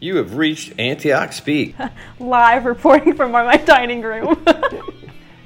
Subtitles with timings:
[0.00, 1.76] You have reached Antioch Speak.
[2.18, 4.44] Live reporting from my, my dining room.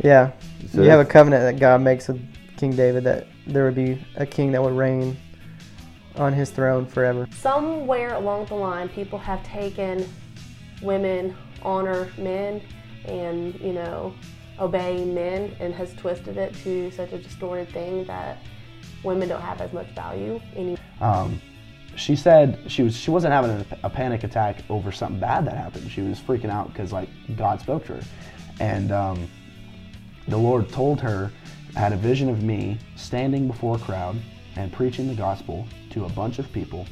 [0.02, 0.32] Yeah.
[0.70, 2.20] So you have a covenant that God makes with
[2.58, 5.16] King David that there would be a king that would reign
[6.16, 7.26] on his throne forever.
[7.32, 10.06] Somewhere along the line, people have taken
[10.82, 12.60] women honor men
[13.06, 14.14] and, you know,
[14.60, 18.42] obey men and has twisted it to such a distorted thing that
[19.04, 20.76] women don't have as much value anymore.
[21.00, 21.40] Um,
[21.96, 25.56] she said she was she wasn't having a, a panic attack over something bad that
[25.56, 25.90] happened.
[25.90, 28.02] She was freaking out because like God spoke to her,
[28.60, 29.28] and um,
[30.28, 31.30] the Lord told her,
[31.76, 34.16] had a vision of me standing before a crowd
[34.56, 36.86] and preaching the gospel to a bunch of people,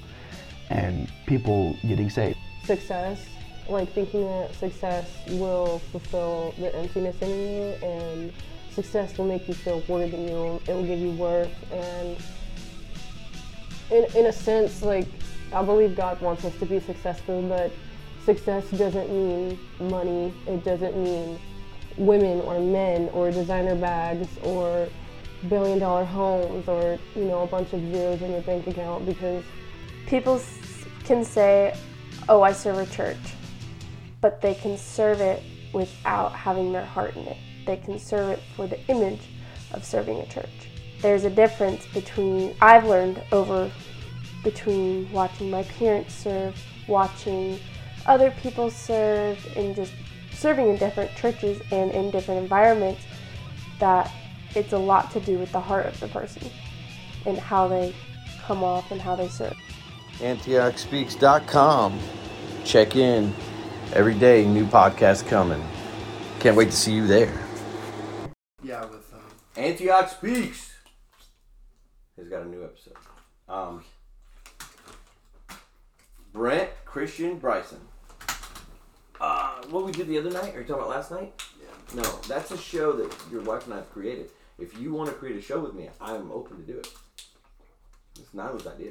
[0.71, 2.39] and people getting saved.
[2.65, 3.27] Success,
[3.69, 8.33] like thinking that success will fulfill the emptiness in you and
[8.71, 12.17] success will make you feel worthy, it will give you worth and
[13.93, 15.07] in, in a sense, like
[15.53, 17.71] I believe God wants us to be successful, but
[18.25, 20.33] success doesn't mean money.
[20.47, 21.39] It doesn't mean
[21.97, 24.89] women or men or designer bags or
[25.49, 29.45] billion dollar homes or you know a bunch of zeros in your bank account because
[30.07, 30.43] People
[31.05, 31.75] can say,
[32.29, 33.17] oh, I serve a church,
[34.21, 37.39] but they can serve it without having their heart in it.
[37.67, 39.21] They can serve it for the image
[39.73, 40.69] of serving a church.
[41.01, 43.71] There's a difference between, I've learned over
[44.43, 47.59] between watching my parents serve, watching
[48.07, 49.93] other people serve, and just
[50.33, 53.03] serving in different churches and in different environments,
[53.79, 54.11] that
[54.55, 56.51] it's a lot to do with the heart of the person
[57.27, 57.95] and how they
[58.43, 59.57] come off and how they serve.
[60.19, 61.99] AntiochSpeaks.com.
[62.65, 63.35] Check in
[63.93, 64.45] every day.
[64.45, 65.63] New podcast coming.
[66.41, 67.33] Can't wait to see you there.
[68.63, 69.21] Yeah, with um,
[69.57, 70.73] Antioch Speaks
[72.17, 72.95] has got a new episode.
[73.49, 73.85] Um,
[76.43, 77.79] Brent Christian Bryson.
[79.21, 80.57] Uh, what we did the other night?
[80.57, 81.41] Are you talking about last night?
[81.61, 82.03] Yeah.
[82.03, 84.29] No, that's a show that your wife and I have created.
[84.59, 86.89] If you want to create a show with me, I'm open to do it.
[88.19, 88.91] It's Nyla's idea.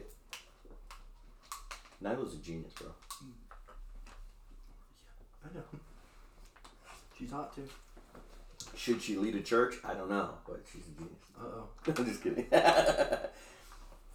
[2.01, 2.88] Nyla's a genius, bro.
[5.44, 5.63] I know.
[7.19, 7.67] She's hot too.
[8.78, 9.75] Should she lead a church?
[9.84, 11.19] I don't know, but she's a genius.
[11.38, 11.67] Uh oh.
[11.97, 12.47] I'm just kidding.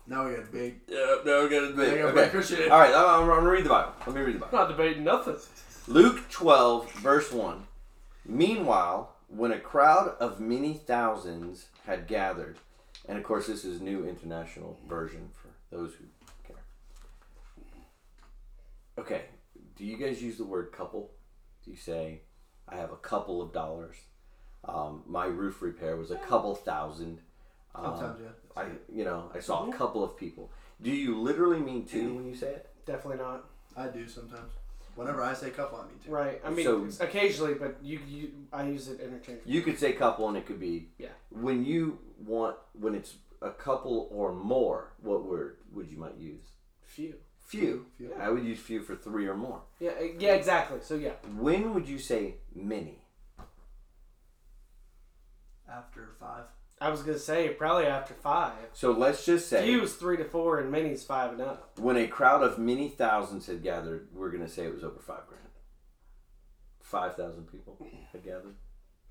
[0.09, 0.81] Now we got big.
[0.89, 2.05] Yeah, no, we got gonna Yeah, debate.
[2.05, 2.29] Okay.
[2.31, 2.71] Christian.
[2.71, 3.93] All right, I'm, I'm gonna read the Bible.
[4.07, 4.59] Let me read the Bible.
[4.59, 5.37] not debating nothing.
[5.89, 7.67] Luke 12, verse 1.
[8.25, 12.59] Meanwhile, when a crowd of many thousands had gathered,
[13.09, 16.05] and of course, this is New International Version for those who
[16.47, 16.63] care.
[18.99, 19.23] Okay,
[19.77, 21.11] do you guys use the word couple?
[21.65, 22.21] Do you say,
[22.69, 23.97] I have a couple of dollars?
[24.65, 27.21] Um, my roof repair was a couple thousand.
[27.75, 28.29] Um, Sometimes, yeah.
[28.57, 30.51] I, you know, I saw a couple of people.
[30.81, 32.69] Do you literally mean two when you say it?
[32.87, 33.45] Definitely not.
[33.77, 34.53] I do sometimes.
[34.95, 36.11] Whenever I say couple, I mean two.
[36.11, 36.41] Right.
[36.45, 39.53] I mean, So- occasionally, but you, you, I use it interchangeably.
[39.53, 41.09] You could say couple, and it could be Yeah.
[41.31, 46.47] When you want when it's a couple or more, what word would you might use?
[46.83, 47.17] Few.
[47.47, 47.87] Few.
[47.99, 48.13] Few.
[48.19, 49.61] I would use few for three or more.
[49.81, 49.91] Yeah.
[50.01, 50.33] uh, Yeah.
[50.35, 50.79] Exactly.
[50.83, 51.13] So yeah.
[51.37, 53.03] When would you say many?
[55.69, 56.45] After five.
[56.81, 58.53] I was gonna say probably after five.
[58.75, 61.79] So let's just say Few is three to four, and many's five and up.
[61.79, 65.27] when a crowd of many thousands had gathered, we're gonna say it was over five
[65.27, 65.43] grand.
[66.81, 67.79] Five thousand people
[68.13, 68.57] had gathered.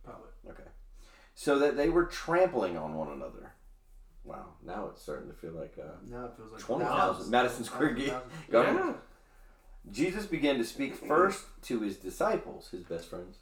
[0.03, 0.29] Probably.
[0.49, 0.69] Okay.
[1.33, 3.53] So that they were trampling on one another.
[4.23, 4.53] Wow.
[4.63, 7.29] Now it's starting to feel like uh, Now it feels like 20,000.
[7.29, 8.21] Madison Square Garden.
[8.51, 8.75] Garden.
[8.77, 8.93] Yeah.
[9.91, 13.37] Jesus began to speak first to his disciples, his best friends.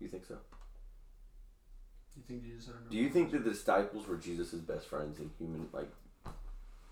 [0.00, 0.38] You think so?
[2.16, 5.30] You think Jesus said Do you think that the disciples were Jesus' best friends in
[5.38, 5.88] human, like,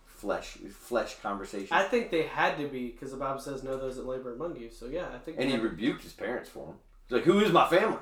[0.06, 1.68] flesh, flesh conversation?
[1.70, 4.56] I think they had to be because the Bible says, "Know those that labor among
[4.56, 5.38] you." So yeah, I think.
[5.38, 6.74] and he rebuked his parents for him.
[7.08, 7.98] He's like, "Who is my family?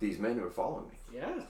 [0.00, 1.42] These men who are following me." Yeah.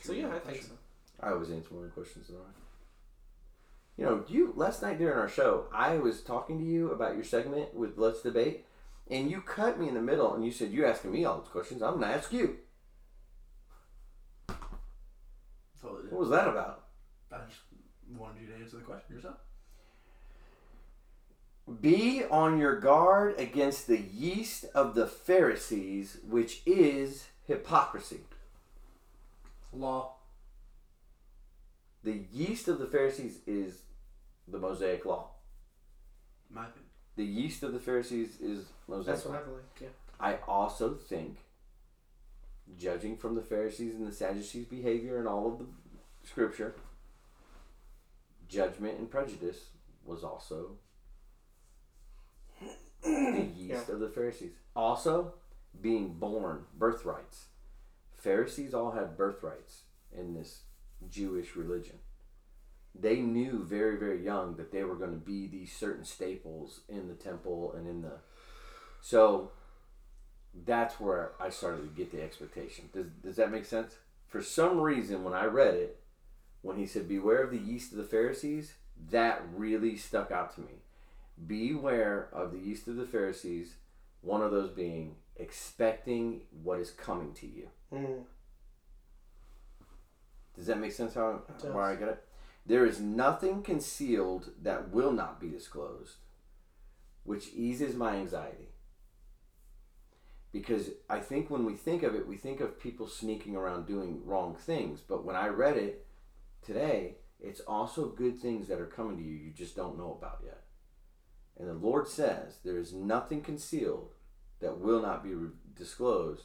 [0.00, 0.72] So yeah, I think so.
[1.20, 2.62] I always answer more questions than I.
[3.96, 7.24] You know, you last night during our show, I was talking to you about your
[7.24, 8.64] segment with Let's Debate,
[9.10, 11.48] and you cut me in the middle, and you said you're asking me all those
[11.48, 11.82] questions.
[11.82, 12.58] I'm gonna ask you.
[15.80, 16.01] Totally did.
[16.12, 16.82] What was that about?
[17.32, 17.62] I just
[18.14, 19.36] wanted you to answer the question yourself.
[21.80, 28.20] Be on your guard against the yeast of the Pharisees, which is hypocrisy.
[29.72, 30.16] Law.
[32.04, 33.78] The yeast of the Pharisees is
[34.46, 35.30] the Mosaic Law.
[36.50, 36.90] My opinion.
[37.16, 39.12] The yeast of the Pharisees is Mosaic law.
[39.12, 39.32] That's Law.
[39.32, 39.64] what I believe.
[39.80, 39.88] Yeah.
[40.20, 41.38] I also think,
[42.78, 45.64] judging from the Pharisees and the Sadducees' behavior and all of the
[46.24, 46.74] scripture,
[48.48, 49.70] judgment and prejudice
[50.04, 50.76] was also
[53.02, 54.52] the yeast of the Pharisees.
[54.74, 55.34] Also,
[55.80, 57.46] being born, birthrights.
[58.14, 59.82] Pharisees all had birthrights
[60.16, 60.62] in this
[61.10, 61.98] Jewish religion.
[62.94, 67.08] They knew very, very young that they were going to be these certain staples in
[67.08, 68.12] the temple and in the.
[69.00, 69.50] So
[70.66, 72.90] that's where I started to get the expectation.
[72.92, 73.96] Does, does that make sense?
[74.28, 76.01] For some reason, when I read it,
[76.62, 78.74] when he said, Beware of the yeast of the Pharisees,
[79.10, 80.82] that really stuck out to me.
[81.46, 83.74] Beware of the yeast of the Pharisees,
[84.20, 87.68] one of those being expecting what is coming to you.
[87.92, 88.22] Mm.
[90.54, 92.24] Does that make sense how where I get it?
[92.64, 96.16] There is nothing concealed that will not be disclosed,
[97.24, 98.68] which eases my anxiety.
[100.52, 104.20] Because I think when we think of it, we think of people sneaking around doing
[104.24, 105.00] wrong things.
[105.00, 106.06] But when I read it
[106.62, 110.40] today, it's also good things that are coming to you you just don't know about
[110.44, 110.62] yet.
[111.58, 114.14] And the Lord says there is nothing concealed
[114.60, 116.44] that will not be re- disclosed,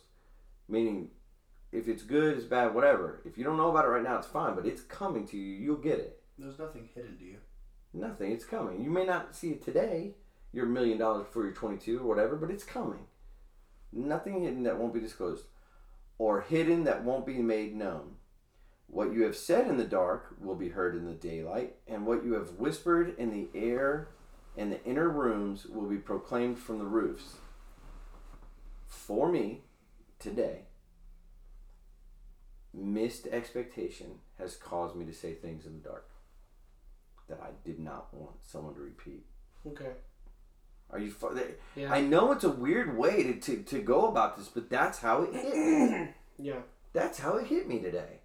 [0.68, 1.10] meaning
[1.72, 3.22] if it's good, it's bad, whatever.
[3.26, 5.56] If you don't know about it right now, it's fine, but it's coming to you.
[5.56, 6.22] You'll get it.
[6.38, 7.38] There's nothing hidden to you.
[7.94, 8.32] Nothing.
[8.32, 8.84] It's coming.
[8.84, 10.16] You may not see it today.
[10.54, 13.06] You're million dollars before you're 22 or whatever, but it's coming.
[13.92, 15.46] Nothing hidden that won't be disclosed,
[16.18, 18.17] or hidden that won't be made known.
[18.88, 22.24] What you have said in the dark will be heard in the daylight, and what
[22.24, 24.08] you have whispered in the air
[24.58, 27.36] and the inner rooms will be proclaimed from the roofs.
[28.88, 29.62] For me,
[30.20, 30.62] today,
[32.74, 36.10] missed expectation has caused me to say things in the dark
[37.28, 39.26] that I did not want someone to repeat.
[39.68, 39.92] Okay.
[40.90, 41.12] Are you?
[41.12, 41.38] fu-
[41.76, 41.94] Yeah.
[41.94, 45.24] I know it's a weird way to, to, to go about this, but that's how
[45.24, 46.08] it hit me.
[46.40, 46.60] yeah.
[46.94, 48.22] That's how it hit me today.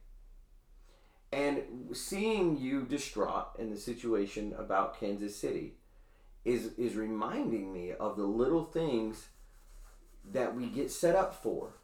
[1.32, 1.62] And
[1.94, 5.74] seeing you distraught in the situation about Kansas City
[6.44, 9.28] is is reminding me of the little things
[10.30, 11.74] that we get set up for.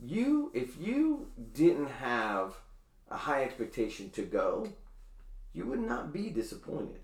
[0.00, 2.54] You, if you didn't have
[3.10, 4.68] a high expectation to go,
[5.52, 7.00] you would not be disappointed.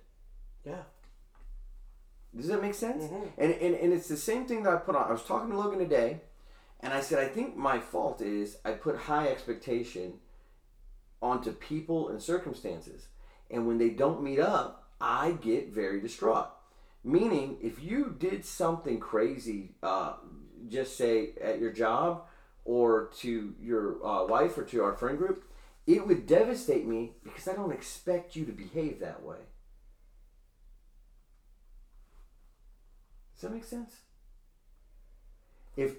[0.64, 0.82] Yeah.
[2.37, 3.05] Does that make sense?
[3.05, 3.29] Mhm.
[3.38, 5.08] And, and and it's the same thing that I put on.
[5.08, 6.20] I was talking to Logan today,
[6.81, 10.14] and I said I think my fault is I put high expectation
[11.22, 13.08] onto people and circumstances,
[13.50, 16.49] and when they don't meet up, I get very distraught.
[17.02, 20.14] Meaning, if you did something crazy, uh,
[20.69, 22.25] just say at your job
[22.64, 25.44] or to your uh, wife or to our friend group,
[25.87, 29.37] it would devastate me because I don't expect you to behave that way.
[33.34, 33.96] Does that make sense?
[35.76, 35.96] If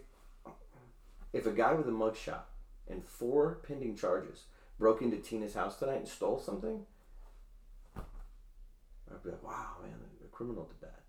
[1.34, 2.44] if a guy with a mugshot
[2.90, 4.46] and four pending charges
[4.78, 6.86] broke into Tina's house tonight and stole something,
[7.98, 9.94] I'd be like, wow, man,
[10.24, 11.02] a criminal did that.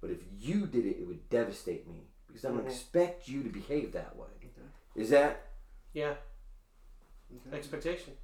[0.00, 2.66] But if you did it, it would devastate me because I don't Mhm.
[2.70, 4.28] expect you to behave that way.
[4.94, 5.48] Is that
[5.94, 6.16] Yeah.
[7.46, 7.56] Okay.
[7.56, 8.16] Expectation.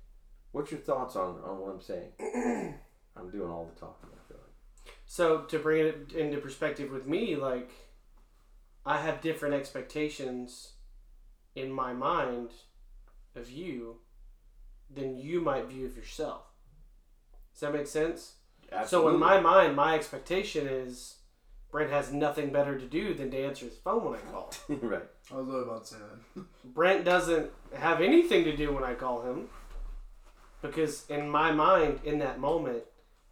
[0.53, 2.13] what's your thoughts on, on what I'm saying?
[3.17, 4.95] I'm doing all the talking, I feel like.
[5.07, 7.71] So to bring it into perspective with me, like
[8.87, 10.75] I have different expectations
[11.55, 12.51] in my mind
[13.35, 14.01] of you
[14.93, 16.43] than you might view of yourself.
[17.53, 18.35] Does that make sense?
[18.71, 19.11] Absolutely.
[19.11, 21.17] So in my mind, my expectation is
[21.71, 24.53] Brent has nothing better to do than to answer his phone when I call.
[24.69, 25.03] right.
[25.31, 25.97] I was about to say
[26.35, 26.45] that.
[26.65, 29.49] Brent doesn't have anything to do when I call him
[30.63, 32.85] because in my mind, in that moment,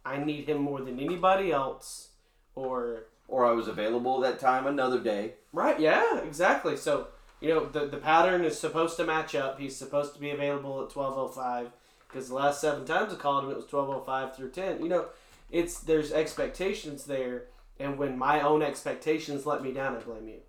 [0.05, 2.09] I need him more than anybody else.
[2.55, 5.33] Or Or I was available that time another day.
[5.51, 6.77] right, yeah, exactly.
[6.77, 7.07] So
[7.41, 9.59] you know the the pattern is supposed to match up.
[9.59, 11.71] He's supposed to be available at twelve oh five
[12.07, 14.81] because the last seven times I called him, it was twelve oh five through ten.
[14.81, 15.05] You know,
[15.51, 17.45] it's there's expectations there,
[17.79, 20.39] and when my own expectations let me down, I blame you.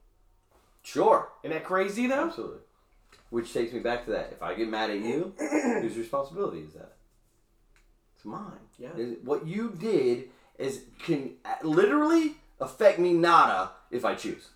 [0.82, 1.30] Sure.
[1.42, 2.28] Isn't that crazy though?
[2.28, 2.60] Absolutely.
[3.30, 4.30] Which takes me back to that.
[4.32, 6.96] If I get mad at you, whose responsibility is that?
[8.16, 8.52] It's mine.
[8.78, 8.88] Yeah.
[9.22, 14.48] What you did is can uh, literally affect me nada if I choose.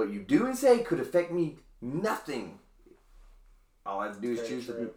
[0.00, 2.58] What you do and say could affect me nothing.
[3.84, 4.72] All I have to do is Very choose to.
[4.72, 4.90] true.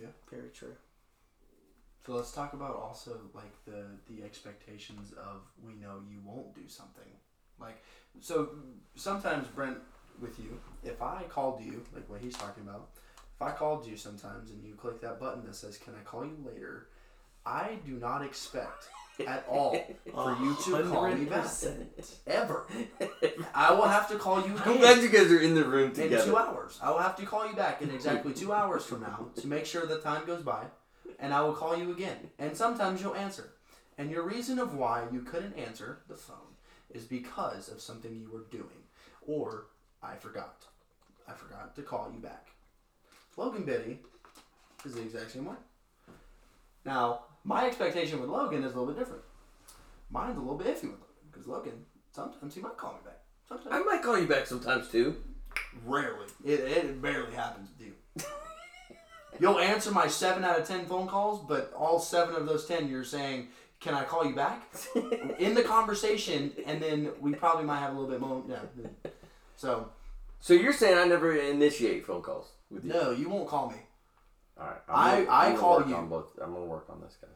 [0.00, 0.06] Yeah.
[0.30, 0.76] Very true.
[2.06, 6.68] So let's talk about also like the the expectations of we know you won't do
[6.68, 7.10] something.
[7.58, 7.82] Like
[8.20, 8.50] so
[8.94, 9.78] sometimes Brent
[10.20, 12.90] with you, if I called you, like what he's talking about,
[13.34, 16.24] if I called you sometimes and you click that button that says can I call
[16.24, 16.86] you later,
[17.44, 18.84] I do not expect
[19.26, 19.72] at all
[20.14, 21.46] for you to call me back.
[22.28, 22.66] Ever.
[23.54, 25.92] I will have to call you I'm again glad you guys are in the room
[25.92, 26.16] together.
[26.16, 26.78] in two hours.
[26.82, 29.64] I will have to call you back in exactly two hours from now to make
[29.64, 30.64] sure that time goes by,
[31.20, 32.16] and I will call you again.
[32.38, 33.52] And sometimes you'll answer.
[33.96, 36.36] And your reason of why you couldn't answer the phone
[36.90, 38.82] is because of something you were doing,
[39.24, 39.66] or
[40.02, 40.64] I forgot.
[41.28, 42.48] I forgot to call you back.
[43.36, 44.00] Logan Biddy
[44.84, 45.56] is the exact same way.
[46.84, 49.22] Now, my expectation with Logan is a little bit different.
[50.10, 53.20] Mine's a little bit iffy with Logan because Logan sometimes he might call me back.
[53.48, 55.16] Sometimes I might call you back sometimes too.
[55.84, 56.26] Rarely.
[56.44, 57.94] It, it barely happens with you.
[59.40, 62.88] You'll answer my seven out of ten phone calls, but all seven of those ten
[62.88, 63.48] you're saying,
[63.80, 64.62] "Can I call you back?"
[65.38, 68.42] in the conversation, and then we probably might have a little bit more.
[68.48, 69.10] Yeah.
[69.56, 69.88] So
[70.40, 72.92] So you're saying I never initiate phone calls with you?
[72.92, 73.76] no, you won't call me.
[74.60, 74.76] All right.
[74.88, 75.94] I- gonna- I gonna call you.
[75.96, 76.26] On both.
[76.40, 77.30] I'm gonna work on this, guys.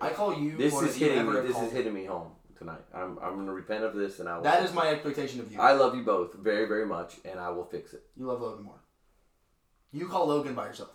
[0.00, 0.56] I call you.
[0.56, 1.48] This is than you hitting ever me.
[1.48, 1.76] This is me.
[1.78, 2.82] hitting me home tonight.
[2.94, 4.42] I'm I'm gonna repent of this, and I will.
[4.44, 5.60] That is my expectation of you.
[5.60, 8.02] I love you both very very much, and I will fix it.
[8.16, 8.80] you love Logan more.
[9.92, 10.90] You call Logan by yourself.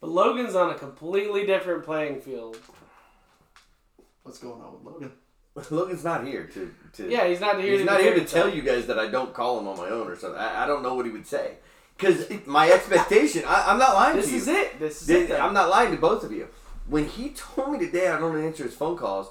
[0.00, 2.58] But Logan's on a completely different playing field.
[4.22, 5.12] What's going on with Logan?
[5.70, 6.72] Logan's not here to.
[6.94, 7.72] to Yeah, he's not here.
[7.72, 8.54] He's to not here to tell himself.
[8.54, 10.38] you guys that I don't call him on my own or something.
[10.38, 11.54] I, I don't know what he would say.
[11.96, 14.36] Because my expectation, I, I'm not lying This to you.
[14.38, 14.78] is it.
[14.78, 15.40] This is Th- it.
[15.40, 16.46] I'm not lying to both of you.
[16.88, 19.30] When he told me today I don't answer his phone calls,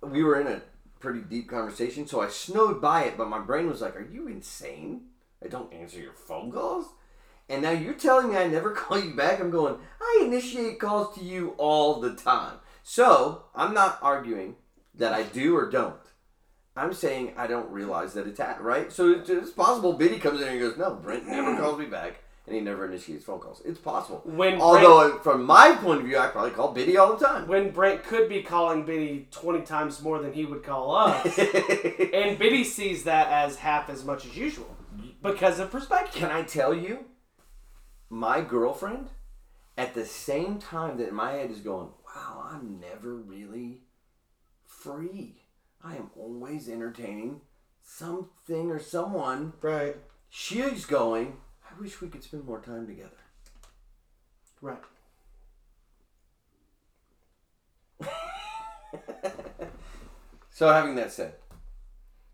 [0.00, 0.62] we were in a
[0.98, 4.26] pretty deep conversation, so I snowed by it, but my brain was like, Are you
[4.26, 5.02] insane?
[5.44, 6.86] I don't answer your phone calls?
[7.48, 9.38] And now you're telling me I never call you back?
[9.38, 12.56] I'm going, I initiate calls to you all the time.
[12.82, 14.56] So I'm not arguing
[14.94, 15.94] that I do or don't.
[16.74, 18.92] I'm saying I don't realize that it's at, right?
[18.92, 22.22] So it's, possible Biddy comes in and goes, No, Brent never calls me back.
[22.46, 23.60] And he never initiates phone calls.
[23.64, 24.22] It's possible.
[24.24, 27.48] When Although, from my point of view, I probably call Biddy all the time.
[27.48, 31.38] when Brent could be calling Biddy 20 times more than he would call us.
[31.38, 34.76] and Biddy sees that as half as much as usual
[35.22, 36.14] because of perspective.
[36.14, 37.06] Can I tell you,
[38.08, 39.08] my girlfriend,
[39.76, 43.82] at the same time that my head is going, wow, I'm never really
[44.64, 45.42] free.
[45.82, 47.40] I am always entertaining
[47.82, 49.52] something or someone.
[49.60, 49.96] Right.
[50.28, 51.38] She's going,
[51.76, 53.10] I wish we could spend more time together.
[54.62, 54.78] Right.
[60.56, 61.34] So, having that said,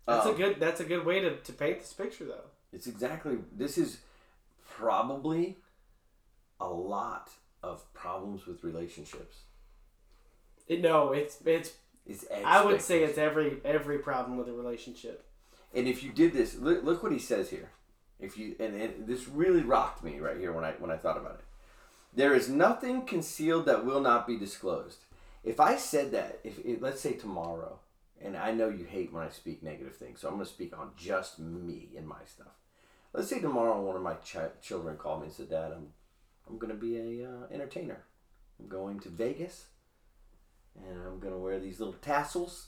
[0.07, 2.45] That's a um, good that's a good way to, to paint this picture though.
[2.71, 3.97] It's exactly this is
[4.65, 5.57] probably
[6.61, 7.31] a lot
[7.61, 9.39] of problems with relationships.
[10.69, 11.73] It, no, it's it's
[12.05, 15.25] It's I would say it's every every problem with a relationship.
[15.73, 17.71] And if you did this, look, look what he says here.
[18.23, 21.35] If you and, this really rocked me right here when I when I thought about
[21.35, 21.45] it.
[22.15, 24.99] There is nothing concealed that will not be disclosed.
[25.43, 27.79] If I said that, if it, let's say tomorrow,
[28.21, 30.77] and I know you hate when I speak negative things, so I'm going to speak
[30.77, 32.53] on just me and my stuff.
[33.13, 35.87] Let's say tomorrow one of my ch- children called me and said, "Dad, I'm
[36.47, 38.03] I'm going to be a uh, entertainer.
[38.59, 39.65] I'm going to Vegas,
[40.75, 42.67] and I'm going to wear these little tassels,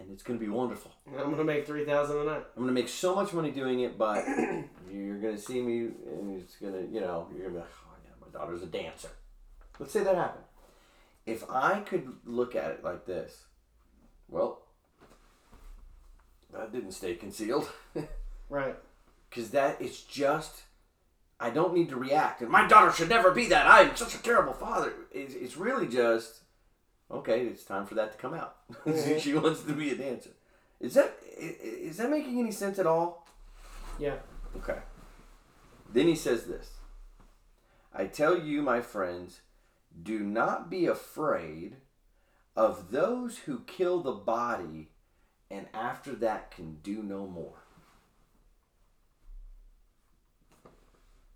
[0.00, 2.44] and it's going to be wonderful." I'm gonna make three thousand a night.
[2.56, 4.24] I'm gonna make so much money doing it, but
[4.90, 8.10] you're gonna see me, and it's gonna, you know, you're gonna be like, oh yeah,
[8.20, 9.10] my daughter's a dancer.
[9.78, 10.44] Let's say that happened.
[11.26, 13.44] If I could look at it like this,
[14.28, 14.62] well,
[16.52, 17.68] that didn't stay concealed,
[18.48, 18.76] Right.
[19.28, 20.62] because that it's just.
[21.40, 23.66] I don't need to react, and my daughter should never be that.
[23.66, 24.92] I'm such a terrible father.
[25.10, 26.43] It's, it's really just,
[27.10, 28.56] okay, it's time for that to come out.
[29.20, 30.30] she wants to be a dancer.
[30.80, 33.26] Is that is that making any sense at all?
[33.98, 34.16] Yeah.
[34.56, 34.78] Okay.
[35.92, 36.70] Then he says this
[37.92, 39.40] I tell you, my friends,
[40.00, 41.76] do not be afraid
[42.56, 44.90] of those who kill the body
[45.50, 47.62] and after that can do no more.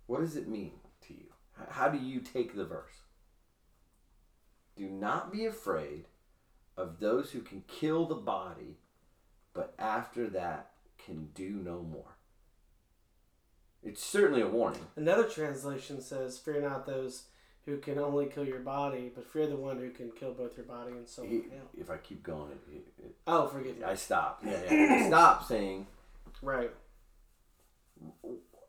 [0.07, 0.71] What does it mean
[1.07, 1.27] to you?
[1.69, 3.03] How do you take the verse?
[4.79, 6.05] Do not be afraid
[6.77, 8.77] of those who can kill the body,
[9.53, 12.15] but after that can do no more.
[13.83, 14.87] It's certainly a warning.
[14.95, 17.25] Another translation says, "Fear not those
[17.65, 20.65] who can only kill your body, but fear the one who can kill both your
[20.65, 21.63] body and soul." He- Yeah.
[21.77, 23.83] if I keep going, it, it, it, Oh, forgive me.
[23.83, 24.41] I stop.
[24.45, 25.07] Yeah, yeah.
[25.07, 25.87] Stop saying,
[26.41, 26.71] Right.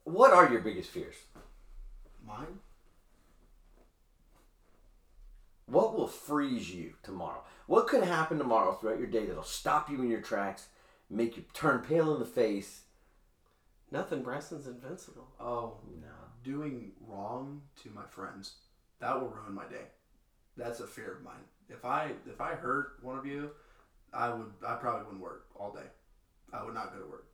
[0.02, 1.14] what are your biggest fears?
[2.26, 2.59] Mine?
[5.71, 7.43] What will freeze you tomorrow?
[7.67, 10.67] What could happen tomorrow throughout your day that'll stop you in your tracks,
[11.09, 12.83] make you turn pale in the face?
[13.93, 14.23] Nothing.
[14.23, 15.29] Branson's invincible.
[15.41, 16.09] Oh, No.
[16.43, 18.55] doing wrong to my friends.
[19.00, 19.87] That will ruin my day.
[20.57, 21.45] That's a fear of mine.
[21.69, 23.50] If I if I hurt one of you,
[24.12, 25.87] I would I probably wouldn't work all day.
[26.53, 27.27] I would not go to work.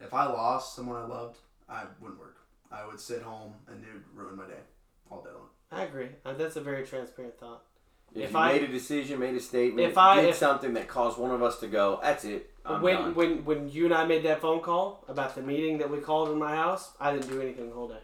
[0.00, 2.36] If I lost someone I loved, I wouldn't work.
[2.70, 4.62] I would sit home and it would ruin my day
[5.10, 5.48] all day long.
[5.72, 6.10] I agree.
[6.24, 7.64] Uh, that's a very transparent thought.
[8.14, 10.74] If, If you I- made a decision, made a statement, If I- did if- something
[10.74, 12.50] that caused one of us to go, that's it.
[12.64, 13.14] I'm when done.
[13.14, 16.28] when when you and I made that phone call about the meeting that we called
[16.30, 18.02] in my house, I didn't do anything the whole day.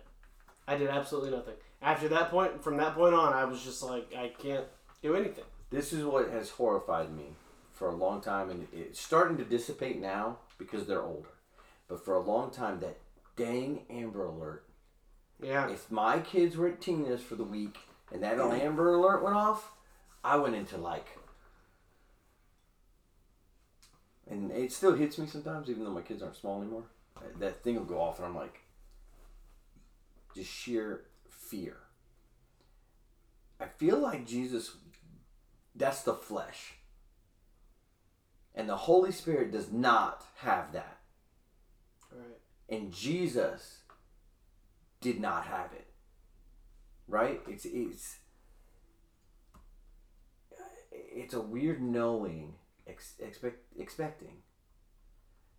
[0.67, 1.55] I did absolutely nothing.
[1.83, 4.65] After that point, from that point on, I was just like, I can't
[5.03, 5.45] do anything.
[5.71, 7.35] This is what has horrified me
[7.73, 11.29] for a long time, and it's starting to dissipate now because they're older.
[11.89, 12.97] But for a long time, that
[13.37, 14.65] dang Amber Alert.
[15.41, 15.69] Yeah.
[15.69, 17.77] If my kids were at Tina's for the week
[18.11, 19.73] and that Amber Alert went off,
[20.27, 21.07] I went into like.
[24.29, 26.83] And it still hits me sometimes, even though my kids aren't small anymore.
[27.39, 28.61] That thing will go off, and I'm like,
[30.35, 31.77] just sheer fear.
[33.61, 34.73] I feel like Jesus,
[35.77, 36.75] that's the flesh.
[38.53, 40.99] And the Holy Spirit does not have that.
[42.11, 42.39] Right.
[42.69, 43.79] And Jesus
[45.01, 45.87] did not have it.
[47.07, 47.41] Right?
[47.47, 48.17] It's it's
[51.17, 52.55] it's a weird knowing,
[52.87, 54.43] ex- expect expecting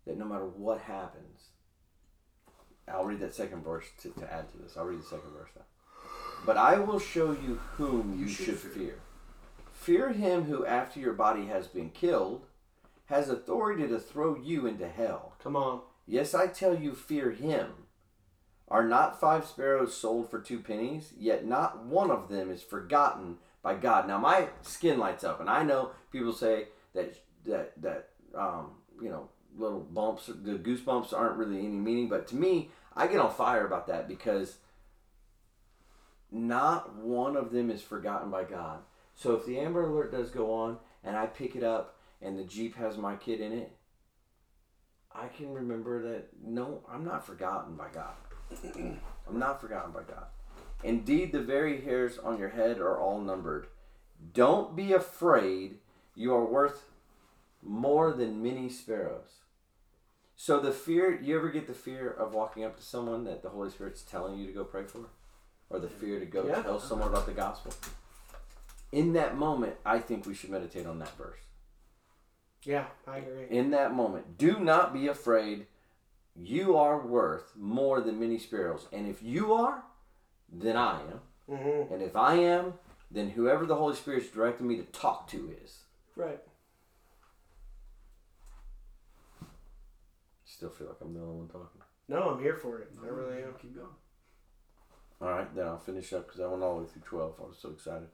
[0.06, 1.50] that no matter what happens,
[2.86, 4.76] I'll read that second verse to, to add to this.
[4.76, 5.62] I'll read the second verse now.
[6.46, 9.00] But I will show you whom you, should, fear.
[9.72, 12.46] Fear him who, after your body has been killed,
[13.06, 15.34] has authority to throw you into hell.
[15.42, 15.80] Come on.
[16.06, 17.70] Yes, I tell you, fear him.
[18.68, 21.12] Are not five sparrows sold for two pennies?
[21.18, 24.06] Yet not one of them is forgotten by God.
[24.06, 29.08] Now my skin lights up, and I know people say that that that um, you
[29.08, 33.32] know little bumps, the goosebumps aren't really any meaning, but to me, I get on
[33.32, 34.58] fire about that because
[36.30, 38.80] not one of them is forgotten by God.
[39.14, 42.44] So if the Amber Alert does go on, and I pick it up, and the
[42.44, 43.72] Jeep has my kid in it,
[45.12, 48.14] I can remember that no, I'm not forgotten by God.
[49.28, 50.26] I'm not forgotten by God.
[50.84, 53.66] Indeed, the very hairs on your head are all numbered.
[54.32, 55.78] Don't be afraid.
[56.14, 56.84] You are worth
[57.62, 59.42] more than many sparrows.
[60.36, 63.48] So the fear, you ever get the fear of walking up to someone that the
[63.48, 65.06] Holy Spirit's telling you to go pray for?
[65.68, 66.62] Or the fear to go Yeah.
[66.62, 67.72] tell someone about the gospel?
[68.92, 71.40] In that moment, I think we should meditate on that verse
[72.62, 73.46] Yeah, I agree.
[73.50, 74.38] in that moment.
[74.38, 75.66] Do not be afraid.
[76.34, 78.86] You are worth more than many sparrows.
[78.92, 79.84] And if you are,
[80.52, 81.20] then I am.
[81.50, 81.92] Mm-hmm.
[81.92, 82.74] And if I am,
[83.10, 85.78] then whoever the Holy Spirit's directing me to talk to is.
[86.14, 86.40] Right.
[90.44, 91.80] Still feel like I'm the only one talking.
[92.08, 92.90] No, I'm here for it.
[93.02, 93.54] I really am.
[93.60, 93.88] Keep going.
[95.20, 97.34] All right, then I'll finish up because I went all the way through 12.
[97.38, 98.08] I was so excited.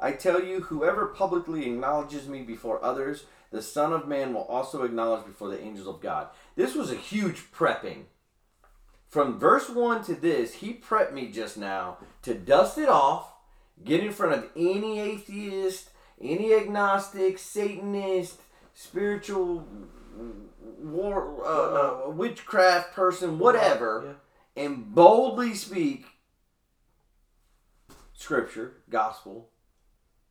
[0.00, 4.82] I tell you, whoever publicly acknowledges me before others, the Son of Man will also
[4.82, 6.28] acknowledge before the angels of God.
[6.56, 8.04] This was a huge prepping.
[9.08, 13.32] From verse 1 to this, he prepped me just now to dust it off,
[13.84, 15.90] get in front of any atheist,
[16.20, 18.40] any agnostic, Satanist,
[18.74, 19.66] spiritual
[20.78, 24.16] war, uh, uh, witchcraft person, whatever
[24.56, 24.64] Yeah.
[24.64, 26.04] and boldly speak
[28.12, 29.48] scripture, gospel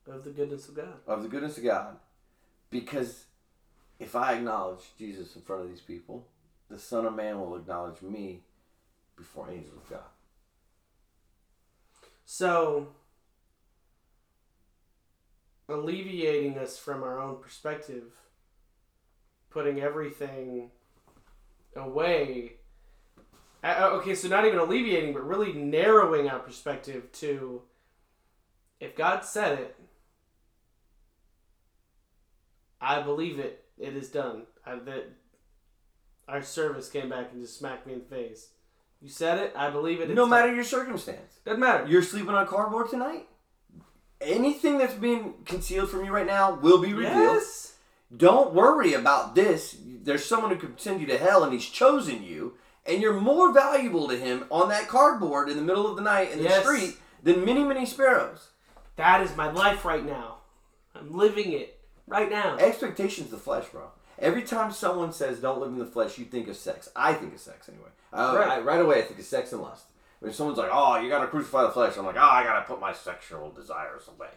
[0.06, 1.00] Of the goodness of God.
[1.08, 2.00] of the goodness of God.
[2.70, 3.26] Because
[4.00, 6.28] if I acknowledge Jesus in front of these people,
[6.70, 8.44] the Son of Man will acknowledge me
[9.18, 10.00] before angels of God.
[12.26, 12.90] So,
[15.68, 18.14] alleviating us from our own perspective,
[19.50, 20.72] putting everything
[21.76, 22.54] away.
[23.64, 27.62] Uh, uh, okay, so not even alleviating, but really narrowing our perspective to
[28.80, 29.76] if God said it,
[32.80, 34.44] I believe it, it is done.
[34.66, 35.10] I, that
[36.28, 38.50] our service came back and just smacked me in the face.
[39.02, 40.10] You said it, I believe it.
[40.10, 41.40] No it's matter your circumstance.
[41.46, 41.86] Doesn't matter.
[41.88, 43.28] You're sleeping on cardboard tonight?
[44.20, 47.36] Anything that's being concealed from you right now will be revealed.
[47.36, 47.76] Yes.
[48.16, 49.78] Don't worry about this.
[49.86, 52.56] There's someone who could send you to hell and he's chosen you,
[52.86, 56.32] and you're more valuable to him on that cardboard in the middle of the night
[56.32, 58.50] in the street than many, many sparrows.
[58.96, 60.38] That is my life right now.
[60.96, 62.58] I'm living it right now.
[62.58, 63.92] Expectation's the flesh, bro.
[64.20, 66.90] Every time someone says don't live in the flesh, you think of sex.
[66.96, 67.90] I think of sex anyway.
[68.12, 68.50] I, Right.
[68.50, 69.86] I, right away, I think of sex and lust.
[70.20, 72.80] When someone's like, oh, you gotta crucify the flesh, I'm like, oh, I gotta put
[72.80, 74.30] my sexual desires away.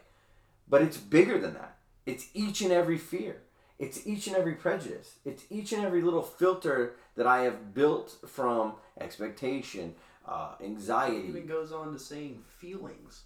[0.68, 1.76] But it's bigger than that.
[2.04, 3.42] It's each and every fear.
[3.78, 5.14] It's each and every prejudice.
[5.24, 9.94] It's each and every little filter that I have built from expectation,
[10.28, 11.28] uh, It anxiety.
[11.28, 13.22] even goes on to saying feelings.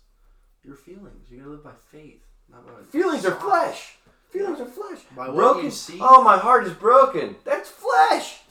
[0.63, 1.29] Your feelings.
[1.31, 3.97] You gotta live by faith, not by Feelings are flesh.
[4.35, 4.99] Feelings are flesh.
[5.17, 5.65] By what broken.
[5.67, 7.37] you see- Oh, my heart is broken.
[7.45, 8.43] That's flesh.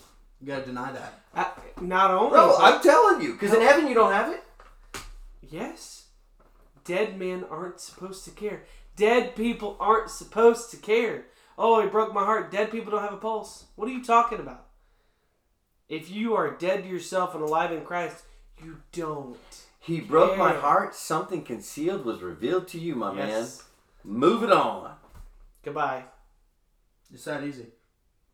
[0.42, 1.20] You gotta deny that.
[1.36, 4.44] I, not only, Bro, but- I'm telling you, because in heaven you don't have it.
[5.42, 6.06] yes,
[6.86, 8.64] dead men aren't supposed to care.
[8.96, 11.26] Dead people aren't supposed to care.
[11.58, 12.50] Oh, he broke my heart.
[12.52, 13.66] Dead people don't have a pulse.
[13.76, 14.66] What are you talking about?
[15.90, 18.24] If you are dead to yourself and alive in Christ,
[18.64, 19.38] you don't.
[19.80, 20.62] He broke my Yeah.
[20.62, 20.96] heart.
[20.96, 23.28] Something concealed was revealed to you, my man.
[23.28, 23.64] Yes.
[24.04, 24.96] Move it on.
[25.64, 26.04] Goodbye.
[27.14, 27.68] It's that easy.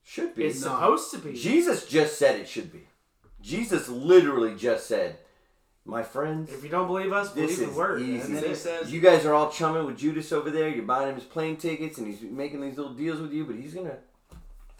[0.03, 0.45] Should be.
[0.45, 0.71] It's No.
[0.71, 1.33] supposed to be.
[1.33, 2.87] Jesus just said it should be.
[3.41, 5.19] Jesus literally just said,
[5.85, 8.01] "My friends, If you don't believe us, this believe is the word.
[8.01, 10.67] easy." And then he says, You guys are all chumming with Judas over there.
[10.69, 13.45] You're buying him his plane tickets, and he's making these little deals with you.
[13.45, 13.99] But he's gonna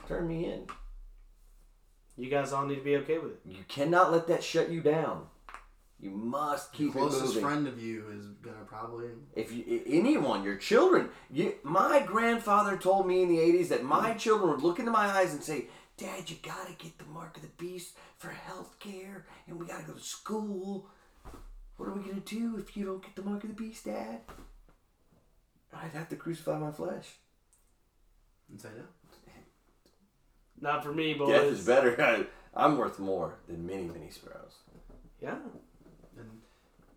[0.07, 0.67] turn me in.
[2.17, 3.41] You guys all need to be okay with it.
[3.45, 5.27] You cannot let that shut you down.
[6.01, 7.41] You must the keep it closest moving.
[7.41, 9.07] friend of you is gonna probably.
[9.35, 14.11] If you, anyone, your children, you, my grandfather told me in the '80s that my
[14.11, 14.17] hmm.
[14.17, 17.43] children would look into my eyes and say, "Dad, you gotta get the mark of
[17.43, 20.87] the beast for health care, and we gotta go to school.
[21.75, 24.21] What are we gonna do if you don't get the mark of the beast, Dad?"
[25.73, 27.07] I'd have to crucify my flesh.
[28.49, 28.83] And say no.
[30.61, 31.29] Not for me, boys.
[31.29, 32.27] Death is better.
[32.55, 34.55] I'm worth more than many, many sparrows.
[35.21, 35.35] Yeah.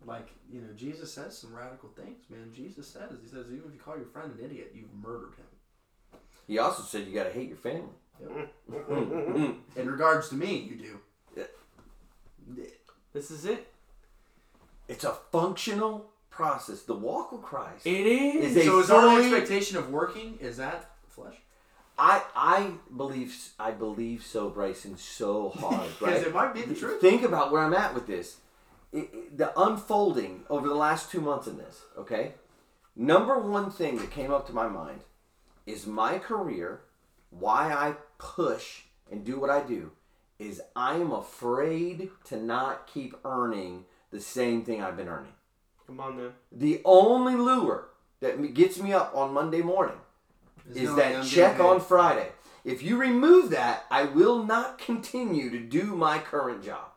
[0.03, 2.51] And like you know, Jesus says some radical things, man.
[2.53, 6.19] Jesus says he says even if you call your friend an idiot, you've murdered him.
[6.47, 7.89] He also said you gotta hate your family.
[9.75, 10.99] In regards to me, you do.
[13.13, 13.71] This is it.
[14.87, 16.81] It's a functional process.
[16.81, 17.85] The walk with Christ.
[17.85, 18.55] It is.
[18.55, 21.35] Is So is our fully- expectation of working is that flesh?
[21.97, 25.89] I I believe I believe so, Bryson, so hard.
[25.99, 26.27] Because Right?
[26.27, 26.99] it might be the truth.
[27.01, 28.37] Think about where I'm at with this.
[28.93, 31.81] It- it- the unfolding over the last two months in this.
[31.97, 32.35] Okay,
[32.95, 35.01] number one thing that came up to my mind
[35.65, 36.83] is my career.
[37.31, 39.91] Why I push and do what I do
[40.37, 45.33] is I am afraid to not keep earning the same thing I've been earning.
[45.87, 46.33] Come on, man.
[46.51, 49.99] The only lure that gets me up on Monday morning
[50.69, 51.79] is knowing that check on.
[51.81, 52.31] Friday.
[52.63, 56.91] If you remove that, I will not continue to do my current job.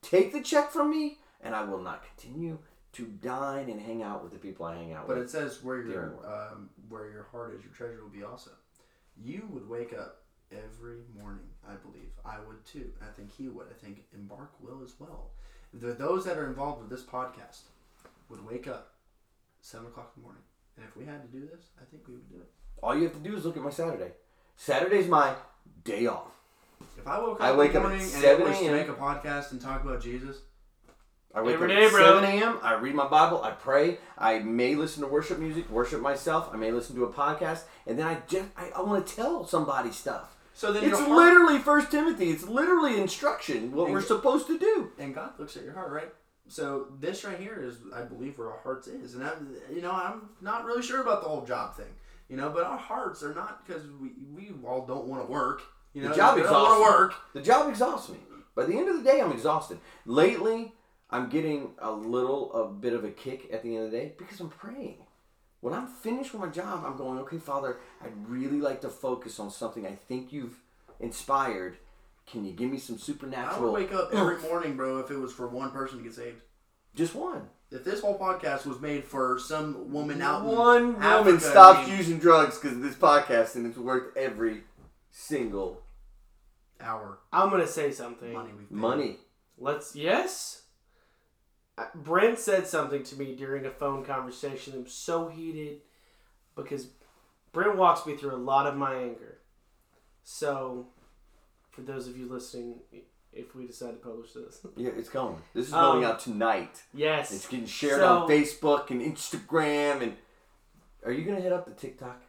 [0.00, 2.58] Take the check from me, and I will not continue
[2.92, 5.32] to dine and hang out with the people I hang out But with.
[5.32, 8.50] But it says where your um, where your heart is, your treasure will be also.
[9.22, 12.10] You would wake up every morning, I believe.
[12.24, 12.90] I would too.
[13.00, 13.66] I think he would.
[13.70, 15.30] I think Embark will as well.
[15.72, 17.62] The, those that are involved with this podcast
[18.28, 18.94] would wake up
[19.60, 20.42] seven o'clock in the morning,
[20.76, 22.50] and if we had to do this, I think we would do it.
[22.82, 24.12] All you have to do is look at my Saturday.
[24.56, 25.34] Saturday's my
[25.84, 26.32] day off.
[26.98, 28.58] If I woke up I in wake the up at morning and 7 it was
[28.58, 30.38] to make a podcast and talk about Jesus,
[31.34, 32.20] I wake Every up day, at bro.
[32.20, 32.58] 7 a.m.
[32.62, 33.42] I read my Bible.
[33.42, 33.98] I pray.
[34.18, 36.50] I may listen to worship music, worship myself.
[36.52, 39.46] I may listen to a podcast, and then I just I, I want to tell
[39.46, 40.36] somebody stuff.
[40.54, 42.30] so then It's your heart, literally First Timothy.
[42.30, 44.90] It's literally instruction what And- we're supposed to do.
[44.98, 46.12] and God looks at your heart, right?
[46.48, 49.92] So this right here is, I believe, where our hearts is, and I'm, you know,
[49.92, 51.94] I'm not really sure about the whole job thing,
[52.28, 55.62] you know, but our hearts are not because we we all don't want to work,
[55.92, 56.86] you know, The job we don't exhausts want me.
[56.86, 57.14] to work.
[57.34, 58.18] The job exhausts me.
[58.56, 59.78] By the end of the day, I'm exhausted.
[60.06, 60.74] Lately,
[61.10, 64.12] I'm getting a little a bit of a kick at the end of the day
[64.16, 64.98] because I'm praying.
[65.60, 69.38] When I'm finished with my job, I'm going, okay, Father, I'd really like to focus
[69.38, 70.58] on something I think you've
[71.00, 71.76] inspired.
[72.26, 73.56] Can you give me some supernatural?
[73.56, 76.14] I would wake up every morning, bro, if it was for one person to get
[76.14, 76.42] saved.
[76.94, 77.48] Just one.
[77.70, 81.78] If this whole podcast was made for some woman out in One Africa, woman stops
[81.80, 84.64] I mean, using drugs because of this podcast, and it's worth every
[85.10, 85.82] single
[86.80, 87.18] hour.
[87.32, 88.32] I'm gonna say something.
[88.32, 88.76] money we've paid.
[88.76, 89.16] money.
[89.56, 90.62] Let's yes.
[91.78, 95.78] Uh, Brent said something to me during a phone conversation that was so heated
[96.56, 96.88] because
[97.52, 99.38] Brent walks me through a lot of my anger.
[100.22, 100.88] So,
[101.70, 102.80] for those of you listening,
[103.32, 105.40] if we decide to publish this, Yeah, it's going.
[105.54, 106.82] This is Um, going out tonight.
[106.92, 110.02] yes, It's getting shared So- on Facebook and Instagram.
[110.02, 110.16] And
[111.04, 112.20] are you gonna hit up the TikTok?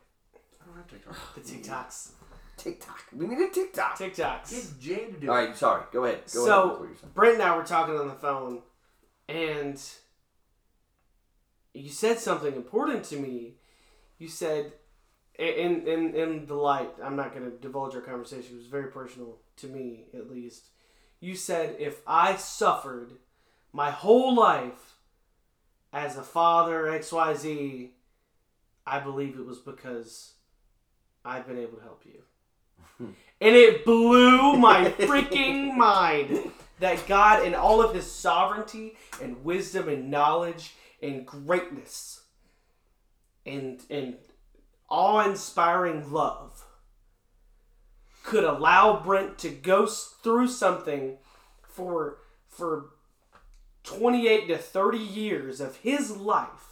[0.62, 1.36] I don't have TikTok.
[1.36, 2.12] the TikToks,
[2.56, 2.99] TikTok.
[3.13, 3.97] We need a TikTok.
[3.97, 4.49] TikToks.
[4.51, 5.47] Get Jay to do All it.
[5.47, 5.84] right, sorry.
[5.91, 6.21] Go ahead.
[6.34, 6.69] Go So- ahead.
[6.71, 7.12] with what you're saying.
[7.13, 8.62] Brent and I were talking on the phone,
[9.32, 9.82] and
[11.74, 13.56] you said something important to me.
[14.20, 14.74] You said,
[15.39, 18.56] in in in the light, I'm not going to divulge our conversation.
[18.56, 20.70] It was very personal to me, at least.
[21.20, 23.13] You said if I suffered
[23.72, 24.96] my whole life
[25.94, 27.91] as a father, X Y Z,
[28.86, 30.34] I believe it was because
[31.24, 33.08] I've been able to help you.
[33.44, 39.88] And it blew my freaking mind that God, in all of His sovereignty and wisdom
[39.88, 42.22] and knowledge and greatness
[43.46, 44.17] and and
[44.89, 46.65] awe-inspiring love,
[48.24, 51.17] could allow Brent to go through something
[51.63, 52.17] for
[52.48, 52.89] for
[53.84, 56.72] 28 to 30 years of his life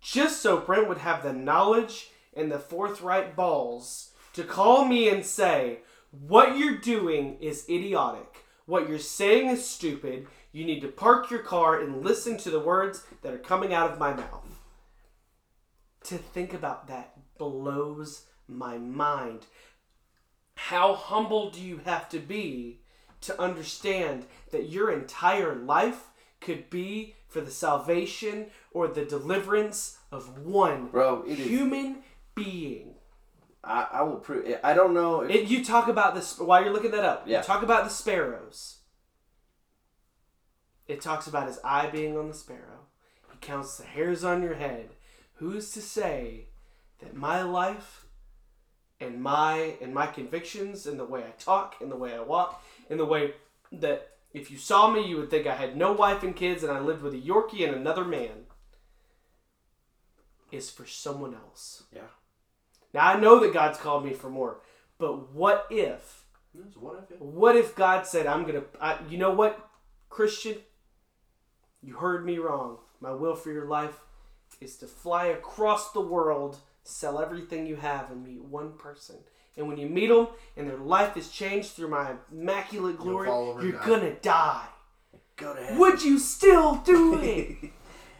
[0.00, 5.24] just so Brent would have the knowledge and the forthright balls to call me and
[5.24, 8.44] say, What you're doing is idiotic.
[8.66, 10.26] What you're saying is stupid.
[10.52, 13.90] You need to park your car and listen to the words that are coming out
[13.90, 14.46] of my mouth.
[16.04, 19.46] To think about that blows my mind.
[20.56, 22.80] How humble do you have to be
[23.22, 26.08] to understand that your entire life
[26.40, 31.46] could be for the salvation or the deliverance of one Bro, it is.
[31.46, 31.98] human
[32.34, 32.94] being?
[33.62, 34.46] I, I will prove.
[34.46, 34.60] It.
[34.64, 35.22] I don't know.
[35.22, 37.24] If, It, you talk about this while you're looking that up.
[37.26, 37.38] Yeah.
[37.38, 38.78] You talk about the sparrows.
[40.88, 42.86] It talks about his eye being on the sparrow.
[43.30, 44.90] He counts the hairs on your head.
[45.34, 46.46] Who's to say
[47.00, 48.06] that my life
[49.00, 52.62] and my and my convictions and the way I talk and the way I walk
[52.90, 53.34] and the way
[53.72, 56.72] that if you saw me you would think I had no wife and kids and
[56.72, 58.46] I lived with a Yorkie and another man
[60.52, 61.84] is for someone else.
[61.94, 62.02] Yeah.
[62.92, 64.60] Now I know that God's called me for more,
[64.98, 67.22] but what if Yes, what if it?
[67.22, 69.68] what if God said, I'm going to, you know what,
[70.08, 70.56] Christian?
[71.82, 72.78] You heard me wrong.
[73.00, 74.00] My will for your life
[74.60, 79.16] is to fly across the world, sell everything you have, and meet one person.
[79.56, 83.62] And when you meet them and their life is changed through my immaculate glory, and
[83.62, 84.66] you're to die.
[85.36, 85.78] go to heaven.
[85.78, 87.70] Would you still do it?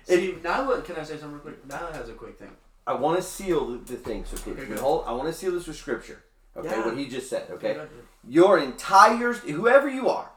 [0.04, 1.68] See, Nyla, can I say something real quick?
[1.68, 2.50] Nyla has a quick thing.
[2.90, 4.24] I want to seal the, the thing.
[4.24, 5.04] So, okay, Okay, hold.
[5.06, 6.24] I want to seal this with scripture.
[6.56, 6.84] Okay, Yeah.
[6.84, 7.48] what he just said.
[7.50, 7.88] Okay, Good.
[8.28, 10.30] your entire whoever you are,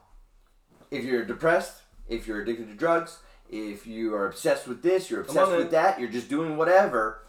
[0.92, 3.18] if you're depressed, if you're addicted to drugs,
[3.50, 7.22] if you are obsessed with this, you're obsessed with that, you're just doing whatever.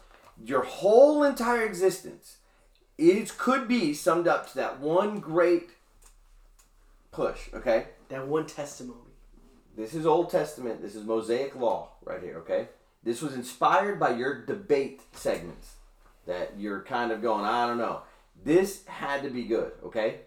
[0.44, 2.36] Your whole entire existence,
[2.96, 5.70] it could be summed up to that one great
[7.10, 7.48] push.
[7.52, 7.88] Okay.
[8.08, 9.00] that one testimony.
[9.76, 10.80] This is Old Testament.
[10.80, 12.68] This is Mosaic law right here, okay?
[13.06, 15.76] This was inspired by your debate segments
[16.26, 18.00] that you're kind of going, I don't know.
[18.44, 20.22] This had to be good, okay?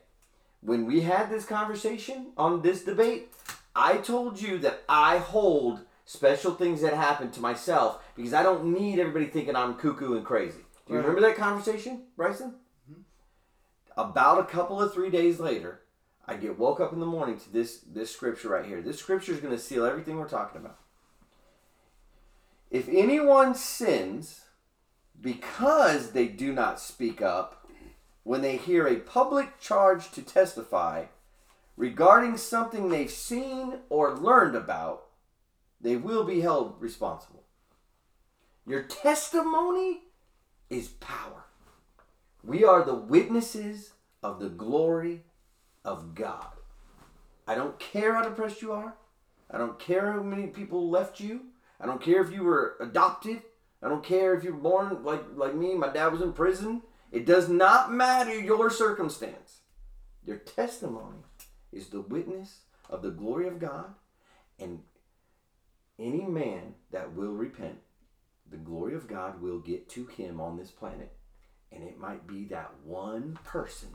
[0.62, 3.34] When we had this conversation on this debate,
[3.76, 8.74] I told you that I hold special things that happen to myself because I don't
[8.74, 10.60] need everybody thinking I'm cuckoo and crazy.
[10.88, 11.06] Do you Right.
[11.06, 12.56] remember that conversation, Bryson?
[12.90, 13.02] Mm-hmm.
[13.98, 15.82] About a couple of three days later,
[16.26, 18.82] I get woke up in the morning to this this scripture right here.
[18.82, 20.80] This scripture is going to seal everything we're talking about.
[22.70, 24.42] If anyone sins
[25.20, 27.68] because they do not speak up
[28.24, 31.06] when they hear a public charge to testify
[31.76, 35.08] regarding something they've seen or learned about,
[35.82, 37.44] they will be held responsible.
[38.68, 40.02] Your testimony
[40.70, 41.46] is power.
[42.44, 45.24] We are the witnesses of the glory
[45.84, 46.48] of God.
[47.48, 48.96] I don't care how depressed you are.
[49.50, 51.42] I don't care how many people left you.
[51.80, 53.42] I don't care if you were adopted.
[53.82, 55.76] I don't care if you were born like like me.
[55.76, 56.82] My dad was in prison.
[57.12, 59.62] It does not matter your circumstance.
[60.26, 61.24] Your testimony
[61.72, 63.94] is the witness of the glory of God,
[64.60, 64.80] and
[65.98, 67.80] any man that will repent,
[68.50, 71.12] the glory of God will get to him on this planet,
[71.72, 73.90] and it might be that one person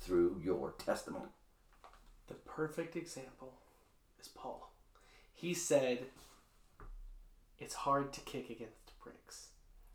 [0.00, 1.30] through your testimony.
[2.28, 3.54] The perfect example
[4.20, 4.72] is Paul.
[5.34, 6.06] He said,
[7.58, 9.16] It's hard to kick against bricks.
[9.24, 9.46] pricks.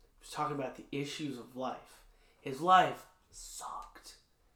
[0.02, 2.00] He was talking about the issues of life.
[2.40, 4.14] His life sucked.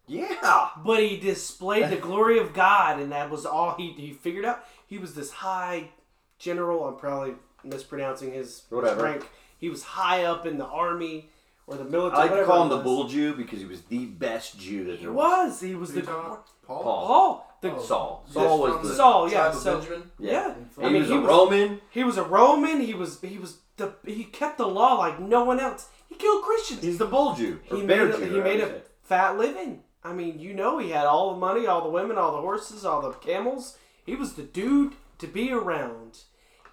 [0.08, 0.68] Yeah.
[0.84, 4.64] But he displayed the glory of God, and that was all he, he figured out.
[4.86, 5.90] He was this high
[6.38, 6.84] general.
[6.86, 9.02] I'm probably mispronouncing his, his Whatever.
[9.04, 9.28] rank.
[9.58, 11.30] He was high up in the army
[11.66, 12.28] or the I military.
[12.30, 15.04] like to call him the bull Jew because he was the best Jew that He
[15.04, 15.48] there was.
[15.52, 15.60] was.
[15.60, 16.12] He was Who the you?
[16.12, 16.44] Paul?
[16.66, 16.82] Paul.
[16.82, 17.45] Paul.
[17.62, 17.80] The, Oh.
[17.82, 18.24] Saul.
[18.26, 20.10] Yes, Saul was the Saul, yeah, tribe of so- Benjamin.
[20.18, 20.54] Yeah.
[20.78, 21.80] He I mean, was he a was- Roman.
[21.90, 22.80] He was a Roman.
[22.80, 25.88] He was he was the he kept the law like no one else.
[26.08, 26.82] He killed Christians.
[26.82, 27.60] He's the bull Jew.
[27.70, 28.82] Or he made bear a, Jew, he I made a say.
[29.02, 29.82] fat living.
[30.04, 32.84] I mean, you know, he had all the money, all the women, all the horses,
[32.84, 33.76] all the camels.
[34.04, 36.18] He was the dude to be around,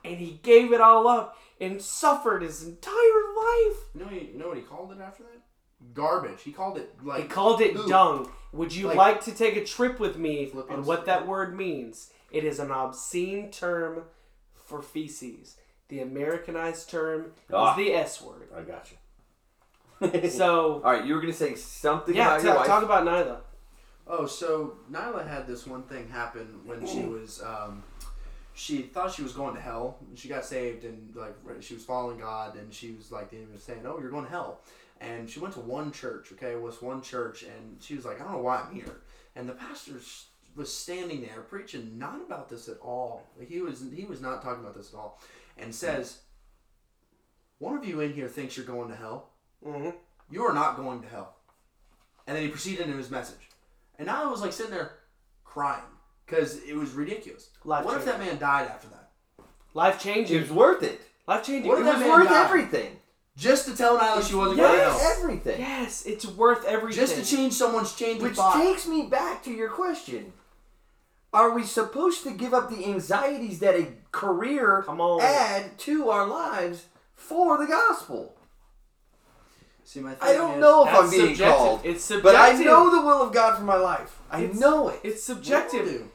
[0.06, 3.78] and he gave it all up and suffered his entire life.
[3.96, 5.42] You know, you know what he called it after that?
[5.94, 6.42] Garbage.
[6.44, 7.24] He called it like.
[7.24, 7.88] He called it poop.
[7.88, 8.30] dung.
[8.54, 11.56] Would you Like- like, to take a trip with me on on what that word
[11.58, 12.12] means?
[12.32, 14.04] It is an obscene term
[14.54, 15.58] for feces.
[15.90, 17.72] The Americanized term Ah.
[17.72, 18.50] is the S word.
[18.56, 18.98] I got you.
[20.30, 22.68] So, All right, you were gonna say something yeah, about your wife.
[22.68, 23.38] talk about Nyla.
[24.06, 27.42] Oh, so Nyla had this one thing happen when she was.
[27.42, 27.84] Um,
[28.54, 29.98] she thought she was going to hell.
[30.16, 33.54] She got saved and like she was following God, and she was like the enemy
[33.54, 34.60] was saying, "Oh, you're going to hell."
[35.02, 36.32] And she went to one church.
[36.32, 39.02] Okay, it was one church, and she was like, "I don't know why I'm here."
[39.36, 40.00] And the pastor
[40.56, 43.28] was standing there preaching not about this at all.
[43.40, 45.20] He was he was not talking about this at all,
[45.58, 46.20] and says,
[47.60, 49.30] one of you in here thinks you're going to hell.
[49.66, 49.92] Mm-hmm.
[50.30, 51.36] You are not going to hell.
[52.28, 53.50] And then he proceeded in his message.
[53.98, 54.96] And now I was like sitting there
[55.46, 55.84] crying
[56.26, 57.52] because it was ridiculous.
[57.64, 59.10] Life what if that man died after that?
[59.74, 60.38] Life changing.
[60.38, 61.02] It was worth it.
[61.28, 61.70] Life changing.
[61.70, 62.46] What It that was worth died?
[62.46, 63.00] everything.
[63.36, 64.68] Just to tell Nyla she wasn't Yes.
[64.68, 65.12] going to hell.
[65.18, 65.60] Everything.
[65.60, 67.02] Yes, it's worth everything.
[67.06, 68.56] Just to change someone's change of Which thought.
[68.62, 70.34] takes me back to your question.
[71.34, 75.20] Are we supposed to give up the anxieties that a career Come on.
[75.22, 78.36] add to our lives for the gospel?
[79.84, 81.58] See, my thing I don't is- know if I'm being subjective.
[81.58, 81.80] called.
[81.84, 82.24] It's subjective.
[82.34, 84.20] But I know the will of God for my life.
[84.32, 85.00] I It's- know it.
[85.04, 86.08] It's subjective.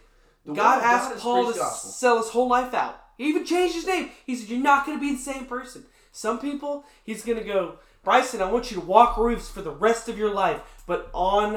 [0.46, 1.90] The God word asked is Paul to gospel.
[1.90, 2.96] sell his whole life out.
[3.18, 4.10] He even changed his name.
[4.24, 5.84] He said, You're not going to be the same person.
[6.18, 9.70] Some people, he's going to go, Bryson, I want you to walk roofs for the
[9.70, 10.60] rest of your life.
[10.84, 11.54] But on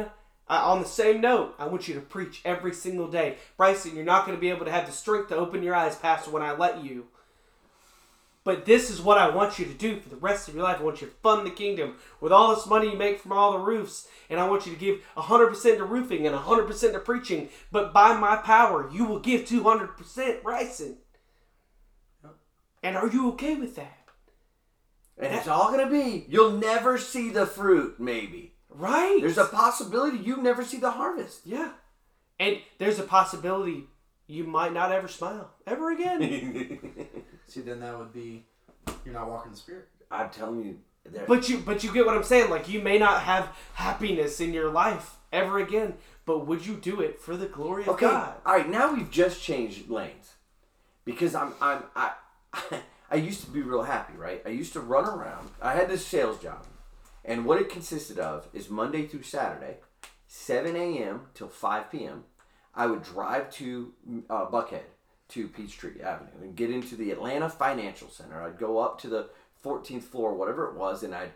[0.48, 3.38] uh, on the same note, I want you to preach every single day.
[3.58, 5.96] Bryson, you're not going to be able to have the strength to open your eyes,
[5.96, 7.08] Pastor, when I let you.
[8.44, 10.80] But this is what I want you to do for the rest of your life.
[10.80, 13.54] I want you to fund the kingdom with all this money you make from all
[13.54, 14.08] the roofs.
[14.30, 17.50] And I want you to give 100% to roofing and 100% to preaching.
[17.72, 20.98] But by my power, you will give 200%, Bryson.
[22.84, 24.01] And are you okay with that?
[25.22, 28.54] And it's all going to be, you'll never see the fruit, maybe.
[28.70, 29.20] Right.
[29.22, 31.42] There's a possibility you never see the harvest.
[31.46, 31.72] Yeah.
[32.40, 33.86] And there's a possibility
[34.28, 36.80] you might not ever smile ever again.
[37.48, 38.46] See, then that would be
[39.06, 39.88] you're not walking the spirit.
[40.10, 40.80] I'm telling you.
[41.06, 42.50] there- But you but you get what I'm saying.
[42.50, 47.02] Like you may not have happiness in your life ever again, but would you do
[47.02, 48.06] it for the glory of Okay.
[48.08, 48.36] God?
[48.46, 48.70] All right.
[48.70, 50.34] Now we've just changed lanes
[51.06, 52.14] because I'm I'm I
[53.12, 54.42] I used to be real happy, right?
[54.46, 55.50] I used to run around.
[55.62, 56.66] I had this sales job,
[57.26, 59.78] and what it consisted of is Monday through Saturday,
[60.28, 61.24] 7 a.m.
[61.34, 62.24] till 5 p.m.
[62.74, 63.92] I would drive to
[64.30, 64.86] uh, Buckhead
[65.30, 68.42] to Peachtree Avenue and get into the Atlanta Financial Center.
[68.42, 69.30] I'd go up to the
[69.64, 71.32] 14th floor, whatever it was, and I'd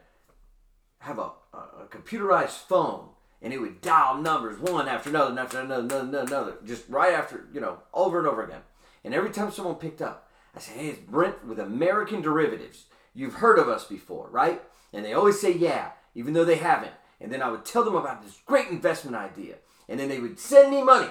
[0.99, 3.09] have a, a, computerized phone
[3.41, 7.47] and it would dial numbers one after another after another, another, another, just right after,
[7.53, 8.61] you know, over and over again.
[9.03, 10.24] And every time someone picked up,
[10.55, 12.85] I said, hey, it's Brent with American Derivatives.
[13.13, 14.61] You've heard of us before, right?
[14.93, 16.93] And they always say, yeah, even though they haven't.
[17.19, 19.55] And then I would tell them about this great investment idea.
[19.89, 21.09] And then they would send me money,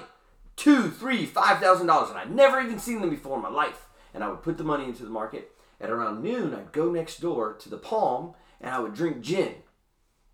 [0.56, 2.10] two, three, five thousand dollars.
[2.10, 3.86] And I'd never even seen them before in my life.
[4.12, 5.50] And I would put the money into the market.
[5.80, 9.56] At around noon, I'd go next door to the Palm and I would drink gin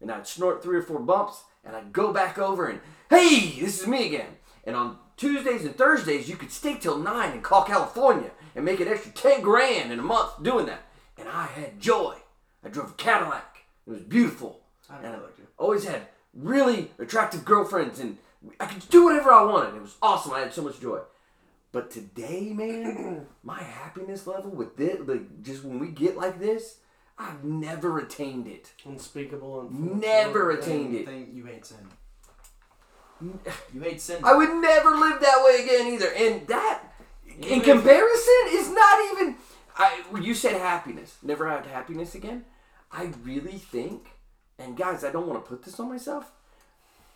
[0.01, 3.81] and I'd snort three or four bumps, and I'd go back over and, hey, this
[3.81, 4.37] is me again.
[4.64, 8.80] And on Tuesdays and Thursdays, you could stay till nine and call California and make
[8.80, 10.82] an extra ten grand in a month doing that.
[11.18, 12.16] And I had joy.
[12.64, 13.58] I drove a Cadillac.
[13.86, 14.60] It was beautiful.
[14.88, 15.18] I And I
[15.58, 16.02] always had
[16.34, 18.18] really attractive girlfriends, and
[18.58, 19.76] I could do whatever I wanted.
[19.76, 20.32] It was awesome.
[20.32, 21.00] I had so much joy.
[21.72, 26.78] But today, man, my happiness level with this, like just when we get like this,
[27.18, 28.72] I've never attained it.
[28.84, 31.06] Unspeakable and Never attained it.
[31.06, 31.86] Thing you hate sin.
[33.74, 34.24] You hate sin.
[34.24, 36.10] I would never live that way again either.
[36.16, 36.89] And that,
[37.48, 39.37] in comparison, is not even.
[39.76, 42.44] I you said happiness, never had happiness again.
[42.92, 44.11] I really think,
[44.59, 46.33] and guys, I don't want to put this on myself,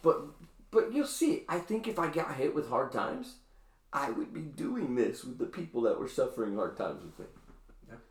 [0.02, 0.22] but
[0.70, 1.44] but you'll see.
[1.48, 3.36] I think if I got hit with hard times,
[3.92, 7.26] I would be doing this with the people that were suffering hard times with me.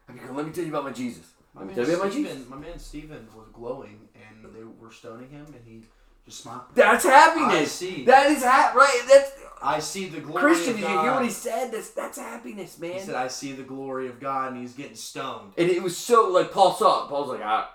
[0.09, 1.33] I'd let me tell you about my Jesus.
[1.53, 2.31] My Let me man, tell you about my Jesus.
[2.31, 5.83] Steven, my man Steven was glowing, and they were stoning him, and he
[6.25, 6.61] just smiled.
[6.73, 7.53] That's happiness.
[7.53, 8.05] I see.
[8.05, 9.01] That is ha- right.
[9.11, 9.31] That's
[9.61, 10.73] I see the glory Christian.
[10.75, 11.71] Did you hear what he said?
[11.71, 12.93] That's that's happiness, man.
[12.93, 15.53] He said, "I see the glory of God," and he's getting stoned.
[15.57, 17.09] And it was so like Paul saw it.
[17.09, 17.69] Paul's like, ah,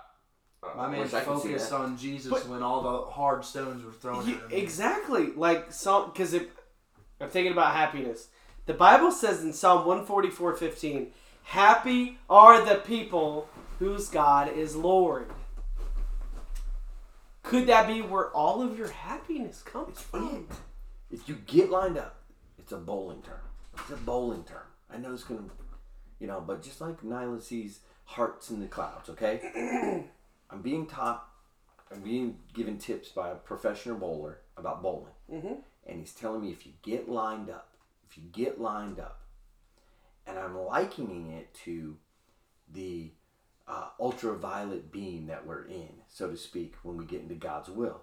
[0.76, 4.34] My man I focused on Jesus But- when all the hard stones were thrown You-
[4.34, 4.48] at him.
[4.52, 8.28] exactly like some because I'm thinking about happiness.
[8.66, 11.12] The Bible says in Psalm 144, 15,
[11.44, 15.30] "Happy are the people whose God is Lord."
[17.42, 20.46] Could that be where all of your happiness comes It's from?
[20.51, 20.57] it.
[21.14, 22.22] If you get lined up,
[22.59, 23.40] it's a bowling term.
[23.74, 24.66] It's a bowling term.
[24.93, 25.45] I know it's gonna,
[26.18, 30.05] you know, but just like Nyla sees hearts in the clouds, okay?
[30.51, 31.26] I'm being taught,
[31.93, 35.55] I'm being given tips by a professional bowler about bowling, Mm-hmm.
[35.86, 37.70] and he's telling me if you get lined up,
[38.11, 39.20] if you get lined up,
[40.26, 41.97] and I'm likening it to
[42.72, 43.12] the
[43.69, 48.01] uh, ultraviolet beam that we're in, so to speak, when we get into God's will.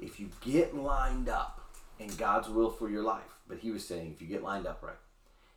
[0.00, 1.60] If you get lined up
[1.98, 4.82] in God's will for your life, but he was saying if you get lined up
[4.82, 4.96] right,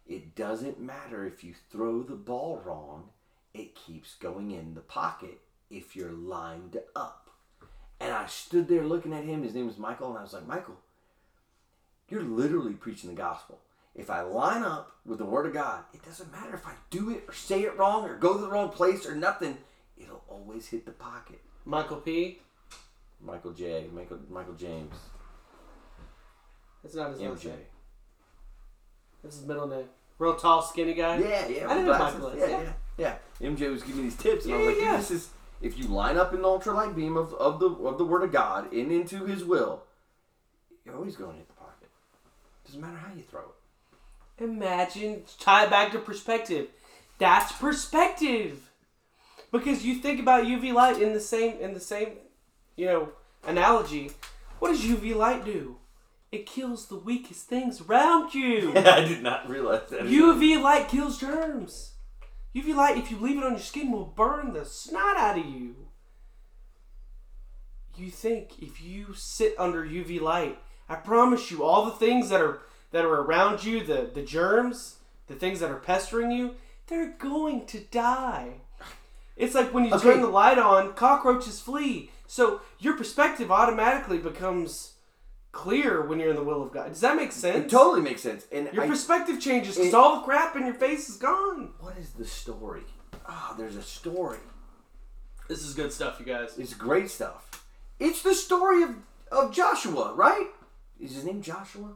[0.08, 3.10] it doesn't matter if you throw the ball wrong,
[3.53, 5.39] it keeps going in the pocket
[5.70, 7.32] if you're lined up.
[7.99, 10.47] And I stood there looking at him, his name was Michael, and I was like,
[10.47, 10.78] Michael,
[12.08, 13.60] you're literally preaching the gospel.
[13.97, 17.09] If I line up with the word of God, it doesn't matter if I do
[17.09, 19.57] it or say it wrong or go to the wrong place or nothing.
[19.97, 21.41] it'll always hit the pocket.
[21.65, 22.39] Michael P.
[23.19, 23.87] Michael J.
[23.91, 24.93] Michael Michael James.
[26.83, 27.45] That's not his last MJ.
[27.45, 27.57] name.
[29.23, 29.85] That's his middle name.
[30.19, 31.17] Real tall, skinny guy.
[31.17, 31.69] Yeah, yeah.
[31.69, 31.97] I didn't know.
[31.97, 32.51] Michael yeah, is,
[32.97, 34.97] yeah, yeah, MJ was giving me these tips, and I was like, yeah.
[34.97, 35.29] this is
[35.61, 38.31] if you line up in the ultralight beam of, of the of the Word of
[38.31, 39.83] God and into His will,
[40.85, 41.89] you're always going to hit the pocket.
[42.65, 43.47] Doesn't matter how you throw it.
[44.39, 46.67] Imagine tie it back to perspective.
[47.17, 48.69] That's perspective.
[49.51, 52.09] Because you think about UV light in the same in the same,
[52.75, 53.09] you know,
[53.45, 54.11] analogy.
[54.59, 55.77] What does UV light do?
[56.31, 58.73] It kills the weakest things around you.
[58.75, 60.01] I did not realize that.
[60.01, 61.93] UV light kills germs.
[62.55, 65.45] UV light, if you leave it on your skin, will burn the snot out of
[65.45, 65.75] you.
[67.95, 70.59] You think if you sit under UV light,
[70.89, 72.61] I promise you, all the things that are
[72.91, 76.55] that are around you, the the germs, the things that are pestering you,
[76.88, 78.61] they're going to die.
[79.35, 80.03] It's like when you Okay.
[80.13, 82.11] turn the light on, cockroaches flee.
[82.25, 84.93] So your perspective automatically becomes
[85.51, 86.89] clear when you're in the will of God.
[86.89, 87.65] Does that make sense?
[87.65, 88.45] It totally makes sense.
[88.51, 91.73] And Your I, perspective changes because all the crap in your face is gone.
[91.79, 92.83] what is the story?
[93.27, 94.39] Ah, there's a story.
[95.47, 96.57] This is good stuff, you guys.
[96.57, 97.63] It's great stuff.
[97.99, 98.95] It's the story of
[99.31, 100.47] of Joshua, right?
[100.99, 101.89] Is his name Joshua?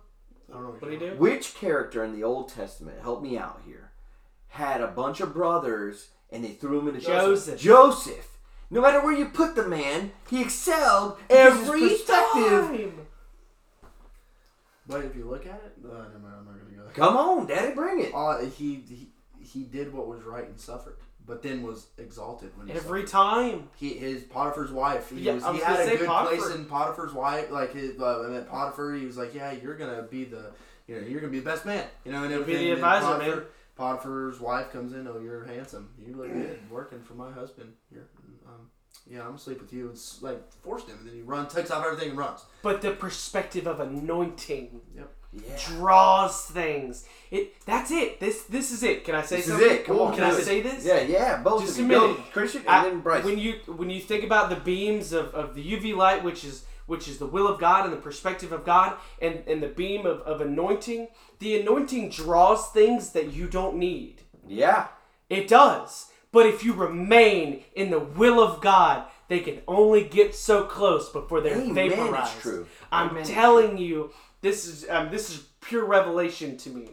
[0.52, 1.16] I don't know What do you do?
[1.18, 3.92] Which character in the Old Testament, help me out here,
[4.50, 7.60] had a bunch of brothers and they threw him into Joseph.
[7.60, 8.28] Joseph.
[8.70, 12.68] No matter where you put the man, he excelled because his Every perspective.
[12.68, 13.08] time.
[14.88, 16.94] But if you look at it, uh, never mind, I'm not gonna go there.
[16.94, 18.12] Come on, Daddy, bring it.
[18.14, 19.10] Uh, he, he
[19.42, 23.70] he did what was right and suffered, but then was exalted when he Every time.
[23.78, 25.10] He his Potiphar's wife.
[25.10, 26.38] He, Yeah, was, I he had a good Potiphar.
[26.38, 27.52] place in Potiphar's wife.
[27.52, 28.94] Like his, uh, I meant Potiphar.
[28.96, 30.52] He was like, yeah, you're gonna be the,
[30.88, 31.86] you know, you're gonna be the best man.
[32.06, 33.46] You know, and You'll be the advisor, Potiphar, man.
[33.76, 35.08] Potiphar's wife comes in.
[35.08, 35.90] Oh, you're handsome.
[35.98, 36.60] You look good.
[36.70, 37.74] Working for my husband.
[37.92, 38.08] You're,
[38.48, 38.70] um,
[39.10, 39.90] yeah, I'm gonna sleep with you.
[39.90, 42.46] It's like forced him, and then he runs, takes off everything, and runs.
[42.62, 45.12] But the perspective of anointing Yep.
[45.34, 45.58] Yeah.
[45.68, 47.06] draws things.
[47.32, 47.64] It.
[47.66, 48.20] That's it.
[48.20, 48.44] This.
[48.44, 49.06] This is it.
[49.06, 49.86] Can I say This is it.
[49.86, 50.14] Come on.
[50.14, 50.44] Can I it.
[50.44, 50.84] say this?
[50.86, 51.38] Yeah, yeah.
[51.42, 51.94] Both Just of a you.
[52.00, 52.32] Go, minute.
[52.34, 53.24] Christian, and I- then Bryce.
[53.24, 56.66] when you when you think about the beams of, of the UV light, which is
[56.88, 60.06] which is the will of God and the perspective of God, and, and the beam
[60.06, 61.08] of, of anointing,
[61.40, 64.22] the anointing draws things that you don't need.
[64.48, 64.88] yeah.
[65.30, 66.08] It does.
[66.34, 71.08] But if you remain in the will of God, they can only get so close
[71.08, 72.40] before they're Amen, it's vaporized.
[72.42, 72.68] true.
[72.92, 74.12] I'm Amen, telling you,
[74.42, 76.90] this is um, this is pure revelation to me.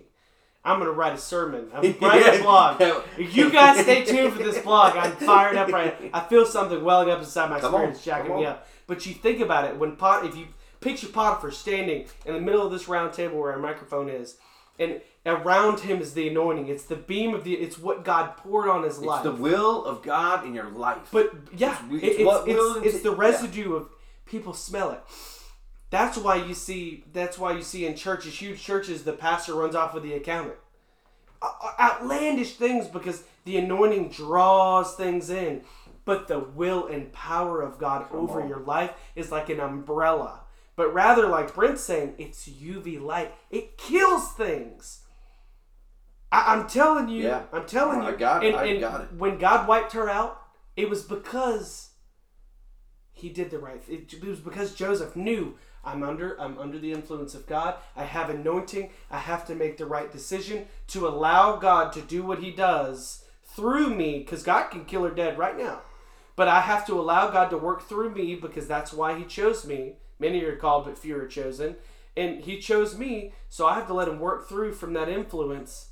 [0.64, 1.70] I'm gonna write a sermon.
[1.72, 2.80] I'm writing a blog.
[3.18, 4.96] You guys stay tuned for this blog.
[4.96, 6.10] I'm fired up right.
[6.12, 7.94] I feel something welling up inside my Come spirit.
[7.96, 8.52] on, jacking me on.
[8.52, 8.68] up.
[8.86, 10.24] But you think about it when pot.
[10.26, 10.46] If you
[10.80, 14.36] picture Potiphar standing in the middle of this round table where our microphone is,
[14.78, 16.68] and around him is the anointing.
[16.68, 17.54] It's the beam of the.
[17.54, 19.24] It's what God poured on his It's life.
[19.24, 21.08] It's the will of God in your life.
[21.12, 23.88] But yeah, It's- it's it's, it's, the residue of
[24.26, 25.00] people smell it.
[25.90, 27.04] That's why you see.
[27.12, 30.56] That's why you see in churches, huge churches, the pastor runs off with the accountant.
[31.40, 35.62] O- o- Outlandish things because the anointing draws things in,
[36.04, 38.48] but the will and power of God over on.
[38.48, 40.40] your life is like an umbrella.
[40.76, 43.34] But rather, like Brent's saying, it's UV light.
[43.50, 45.00] It kills things.
[46.30, 47.24] I, I'm telling you.
[47.24, 47.42] Yeah.
[47.52, 48.16] I'm telling I you.
[48.16, 48.48] got it.
[48.48, 49.12] And, I and got it.
[49.14, 50.40] When God wiped her out,
[50.76, 51.90] it was because
[53.12, 54.06] he did the right thing.
[54.10, 57.76] It was because Joseph knew I'm under I'm under the influence of God.
[57.96, 58.90] I have anointing.
[59.10, 63.24] I have to make the right decision to allow God to do what he does
[63.44, 65.82] through me cuz God can kill her dead right now.
[66.36, 69.66] But I have to allow God to work through me because that's why he chose
[69.66, 69.96] me.
[70.20, 71.76] Many are called but few are chosen.
[72.16, 75.90] And he chose me, so I have to let him work through from that influence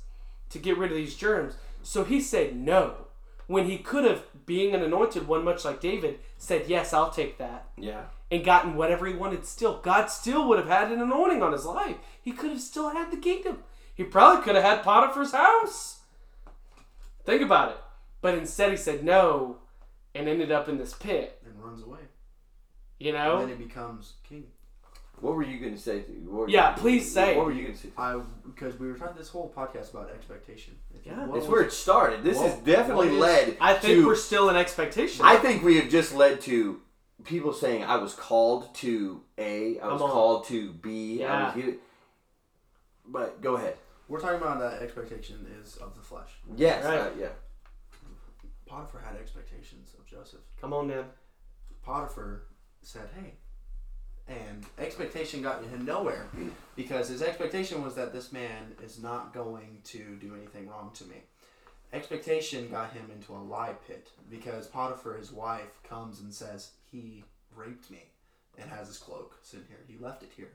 [0.49, 1.55] to get rid of these germs.
[1.83, 3.07] So he said no.
[3.47, 7.37] When he could have, being an anointed one, much like David, said, Yes, I'll take
[7.37, 8.03] that, yeah.
[8.29, 9.79] And gotten whatever he wanted still.
[9.79, 11.95] God still would have had an anointing on his life.
[12.21, 13.63] He could have still had the kingdom.
[13.95, 16.01] He probably could have had Potiphar's house.
[17.25, 17.77] Think about it.
[18.21, 19.57] But instead, he said no
[20.15, 21.99] and ended up in this pit, and runs away.
[22.99, 23.37] you know?
[23.41, 24.45] And then he becomes king.
[25.19, 26.01] What were you going to say?
[26.01, 26.19] To you?
[26.29, 27.35] What were Yeah, you- please say.
[27.37, 27.89] What were you going to say?
[27.97, 30.75] I because we were talking this whole podcast about expectation.
[30.95, 31.25] If Yeah.
[31.25, 32.23] what It's where it started.
[32.23, 34.05] This What- has definitely what is- led I think to.
[34.07, 35.23] we're still in expectation.
[35.25, 36.81] I think we have just led to
[37.23, 41.45] people saying I was called to A, I was called to B, Yeah.
[41.47, 41.79] was given.
[43.05, 43.77] But go ahead.
[44.07, 46.29] We're talking about that expectation is of the flesh.
[46.55, 46.83] Yes.
[46.85, 46.99] Right.
[46.99, 47.29] uh, yeah.
[48.65, 50.41] Potiphar had expectations of Joseph.
[50.59, 51.05] Come on, man.
[51.83, 52.43] Potiphar
[52.81, 53.33] said, "Hey,"
[54.27, 56.27] and expectation got him nowhere
[56.75, 61.05] because his expectation was that this man is not going to do anything wrong to
[61.05, 61.23] me.
[61.93, 67.23] expectation got him into a lie pit because Potiphar, his wife, comes and says he
[67.55, 68.03] raped me,
[68.57, 69.83] and has his cloak sitting here.
[69.87, 70.51] He left it here,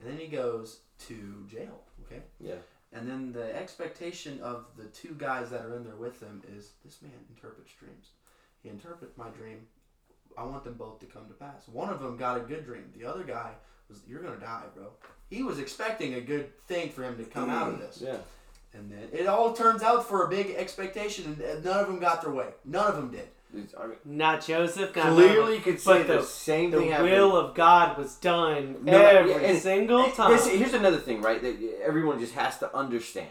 [0.00, 1.82] and then he goes to jail.
[2.06, 2.22] Okay.
[2.40, 2.56] Yeah.
[2.92, 6.72] And then the expectation of the two guys that are in there with him is
[6.84, 8.10] this man interprets dreams.
[8.62, 9.66] He interprets my dream.
[10.36, 11.68] I want them both to come to pass.
[11.68, 12.90] One of them got a good dream.
[12.96, 13.52] The other guy
[13.88, 14.92] was, "You're gonna die, bro."
[15.28, 18.00] He was expecting a good thing for him to come out of mm, this.
[18.00, 18.18] Yeah.
[18.72, 22.22] And then it all turns out for a big expectation, and none of them got
[22.22, 22.48] their way.
[22.64, 23.28] None of them did.
[23.52, 24.94] I mean, Not Joseph.
[24.94, 27.10] Not clearly, you could say the, the, same the thing happened.
[27.10, 30.32] will of God was done No, every single time.
[30.32, 31.40] This- here's another thing, right?
[31.42, 33.28] That everyone just has to understand: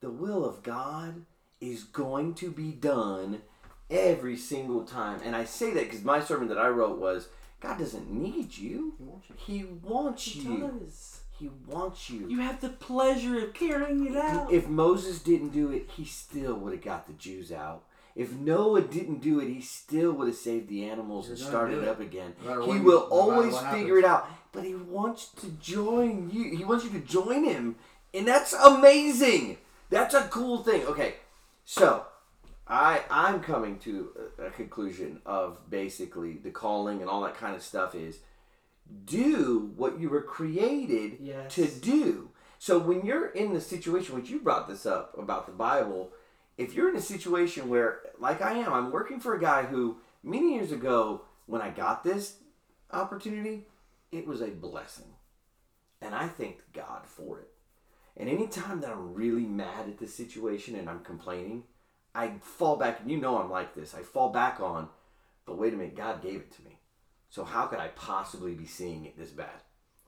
[0.00, 1.24] the will of God
[1.60, 3.42] is going to be done
[3.90, 5.20] every single time.
[5.24, 7.28] And I say that because my sermon that I wrote was,
[7.60, 9.34] God doesn't need you; He wants you.
[9.38, 10.58] He wants He you.
[10.80, 11.20] does.
[11.38, 12.28] He wants you.
[12.28, 14.52] You have the pleasure of carrying it out.
[14.52, 17.84] If Moses didn't do it, he still would have got the Jews out.
[18.16, 21.84] If Noah didn't do it, he still would have saved the animals You're and started
[21.88, 22.34] up again.
[22.44, 24.28] No He will no always figure it out.
[24.52, 26.56] But he wants to join you.
[26.56, 27.76] He wants you to join him.
[28.12, 29.58] And that's amazing.
[29.90, 30.84] That's a cool thing.
[30.86, 31.14] Okay.
[31.64, 32.06] So,
[32.66, 37.54] I I'm coming to a, a conclusion of basically the calling and all that kind
[37.54, 38.18] of stuff is
[39.04, 41.54] do what you were created Yes.
[41.54, 42.30] to do.
[42.58, 46.10] So when you're in the situation, which you brought this up about the Bible,
[46.60, 49.96] if you're in a situation where, like I am, I'm working for a guy who
[50.22, 52.36] many years ago, when I got this
[52.92, 53.66] opportunity,
[54.12, 55.14] it was a blessing.
[56.02, 57.48] And I thanked God for it.
[58.14, 61.64] And anytime that I'm really mad at the situation and I'm complaining,
[62.14, 64.90] I fall back, and you know I'm like this, I fall back on,
[65.46, 66.78] but wait a minute, God gave it to me.
[67.30, 69.62] So how could I possibly be seeing it this bad?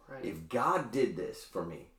[0.07, 0.25] Right.
[0.25, 1.92] If God did this for me,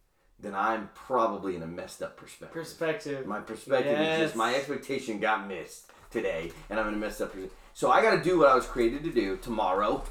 [0.44, 2.54] then I'm probably in a messed up perspective.
[2.54, 3.26] Perspective.
[3.26, 7.32] My perspective is just my expectation got missed today, and I'm in a messed up
[7.32, 7.52] position.
[7.74, 10.04] So I got to do what I was created to do tomorrow,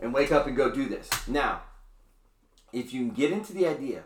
[0.00, 1.08] and wake up and go do this.
[1.28, 1.62] Now,
[2.72, 4.02] if you get into the idea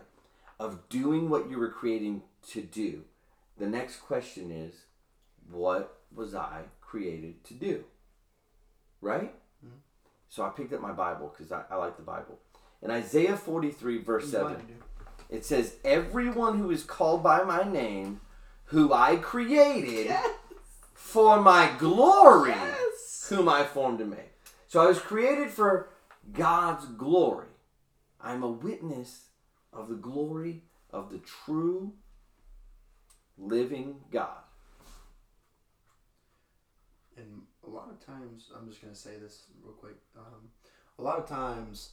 [0.59, 2.21] of doing what you were creating
[2.51, 3.03] to do,
[3.57, 4.73] the next question is,
[5.49, 7.83] what was I created to do?
[9.01, 9.33] Right.
[10.29, 12.39] So I picked up my Bible because I, I like the Bible.
[12.81, 14.55] In Isaiah 43, verse 7.
[15.31, 15.61] Glad you do.
[15.61, 18.21] It says, Everyone who is called by my name,
[18.65, 20.11] who I created
[20.93, 22.55] for my glory,
[23.29, 24.29] whom I formed and made.
[24.67, 25.89] So I was created for
[26.31, 27.47] God's glory.
[28.21, 29.25] I'm a witness
[29.73, 31.93] of the glory of the true
[33.37, 34.37] living God.
[37.17, 39.97] And a lot of times, I'm just going to say this real quick.
[40.17, 40.49] Um,
[40.97, 41.91] a lot of times,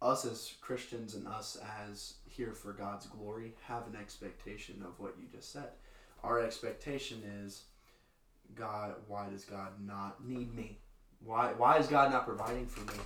[0.00, 5.16] us as Christians and us as here for God's glory have an expectation of what
[5.18, 5.70] you just said.
[6.22, 7.64] Our expectation is,
[8.54, 10.78] God, why does God not need me?
[11.24, 12.98] Why, why is God not providing for me?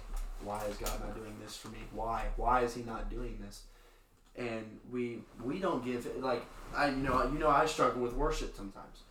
[0.44, 1.78] Why is God not doing this for me?
[1.92, 2.26] Why?
[2.36, 3.62] Why is He not doing this?
[4.34, 6.42] And we we don't give like
[6.74, 9.02] I you know you know I struggle with worship sometimes.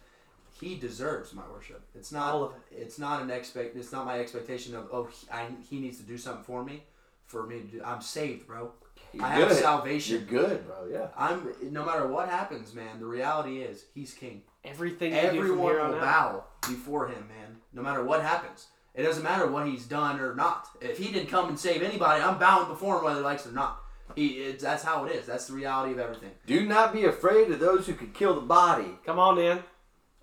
[0.60, 1.84] He deserves my worship.
[1.96, 3.76] It's not It's not an expect.
[3.76, 6.84] It's not my expectation of oh he, I, he needs to do something for me,
[7.32, 7.82] for me to do.
[7.84, 8.72] I'm saved, bro.
[9.14, 9.58] You're I have good.
[9.58, 10.26] salvation.
[10.30, 10.88] You're good, bro.
[10.92, 11.08] Yeah.
[11.18, 13.00] I'm no matter what happens, man.
[13.00, 14.44] The reality is he's king.
[14.64, 17.58] Everything you do from Everyone will bow before him, man.
[17.74, 18.68] No matter what happens.
[18.94, 20.68] It doesn't matter what he's done or not.
[20.82, 23.50] If he didn't come and save anybody, I'm bowing before him whether he likes it
[23.50, 23.80] or not.
[24.16, 25.26] He, it's, that's how it is.
[25.26, 26.32] That's the reality of everything.
[26.46, 29.60] Do not be afraid of those who could kill the body, Come on in.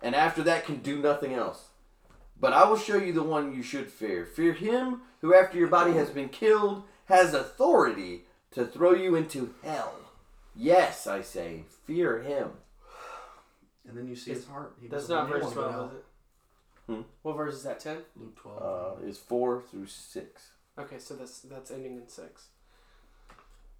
[0.03, 1.69] and after that can do nothing else.
[2.39, 4.25] But I will show you the one you should fear.
[4.25, 9.53] Fear him who, after your body has been killed, has authority to throw you into
[9.63, 9.93] hell.
[10.55, 12.51] Yes, I say, fear him.
[13.87, 14.75] And then you see his heart.
[14.81, 16.05] He That's doesn't verse anyone to 12, go is it?
[16.87, 17.01] Hmm?
[17.23, 17.79] What verse is that?
[17.79, 17.97] 10?
[18.15, 18.61] Luke 12.
[18.61, 20.51] Uh, is four through six.
[20.77, 22.45] Okay, so that's that's ending in 6.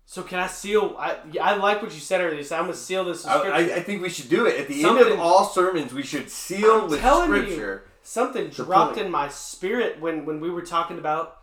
[0.05, 0.95] So can I seal?
[0.97, 2.43] I I like what you said earlier.
[2.43, 3.53] So I'm gonna seal this I, scripture.
[3.53, 5.93] I, I think we should do it at the end of all sermons.
[5.93, 7.41] We should seal I'm with telling you.
[7.43, 7.83] scripture.
[8.01, 9.05] Something dropped point.
[9.05, 11.38] in my spirit when when we were talking about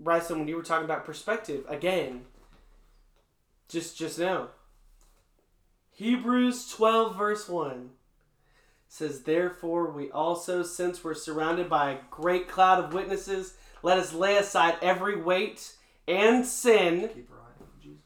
[0.00, 2.22] Bryson when you were talking about perspective again.
[3.68, 4.48] Just just now.
[5.92, 7.90] Hebrews 12 verse 1
[8.88, 14.12] says therefore we also since we're surrounded by a great cloud of witnesses let us
[14.12, 15.74] lay aside every weight
[16.08, 18.00] and sin Keep our eye on Jesus.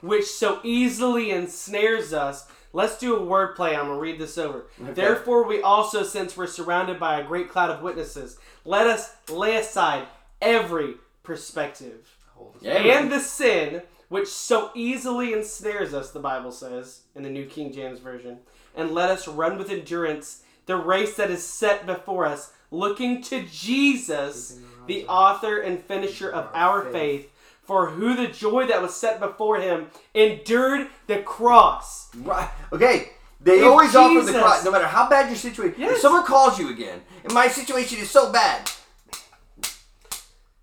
[0.00, 2.46] which so easily ensnares us.
[2.72, 3.70] Let's do a wordplay.
[3.70, 4.66] I'm gonna read this over.
[4.78, 9.56] Therefore, we also, since we're surrounded by a great cloud of witnesses, let us lay
[9.56, 10.06] aside
[10.40, 12.16] every perspective
[12.60, 16.10] Yeah, and the sin which so easily ensnares us.
[16.10, 18.38] The Bible says in the New King James Version,
[18.74, 23.42] and let us run with endurance the race that is set before us, looking to
[23.44, 27.30] Jesus, the author and finisher of our faith,
[27.62, 32.08] for who the joy that was set before him endured the cross.
[32.16, 32.50] Right.
[32.72, 33.10] Okay.
[33.40, 35.82] They If always offer the cross, no matter how bad your situation.
[35.82, 38.70] If someone calls you again, and my situation is so bad,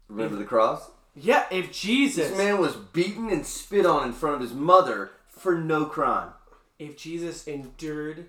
[0.07, 0.89] remember the cross.
[1.15, 5.11] Yeah, if Jesus, This man was beaten and spit on in front of his mother
[5.27, 6.29] for no crime.
[6.79, 8.27] if Jesus endured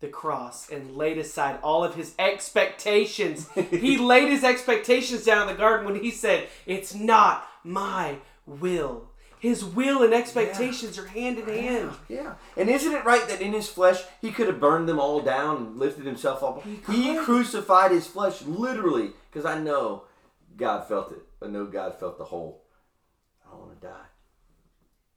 [0.00, 5.54] the cross and laid aside all of his expectations, he laid his expectations down in
[5.54, 9.08] the garden when he said, "It's not my will."
[9.38, 11.90] His will and expectations are hand in hand.
[12.08, 12.34] Yeah.
[12.56, 15.56] And isn't it right that in his flesh he could have burned them all down
[15.56, 16.62] and lifted himself up?
[16.64, 16.76] He,
[17.14, 17.24] could.
[17.24, 20.04] crucified his flesh literally because I know
[20.56, 21.22] God felt it.
[21.42, 22.64] I know God felt the whole.
[23.44, 24.06] I don't want to die.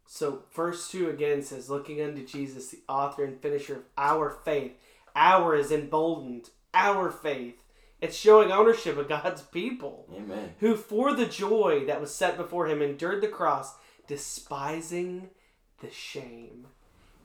[0.06, 4.74] So verse two again says, "Looking unto Jesus, the author and finisher of our faith."
[5.16, 6.50] Our is emboldened.
[6.74, 7.56] Our faith.
[8.02, 10.08] It's showing ownership of God's people.
[10.14, 10.56] Amen.
[10.60, 13.76] who for the joy that was set before him endured the cross,
[14.08, 15.32] despising
[15.80, 16.68] the shame,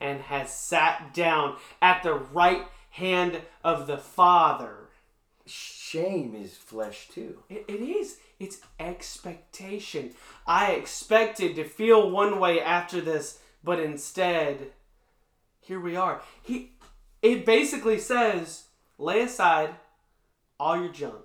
[0.01, 4.80] and has sat down at the right hand of the Father.
[5.51, 7.43] Shame is flesh too.
[7.49, 8.19] It, it is.
[8.39, 10.13] It's expectation.
[10.47, 14.71] I expected to feel one way after this, but instead,
[15.61, 16.23] here we are.
[16.43, 16.73] He,
[17.21, 18.65] it basically says,
[18.97, 19.75] lay aside
[20.59, 21.25] all your junk,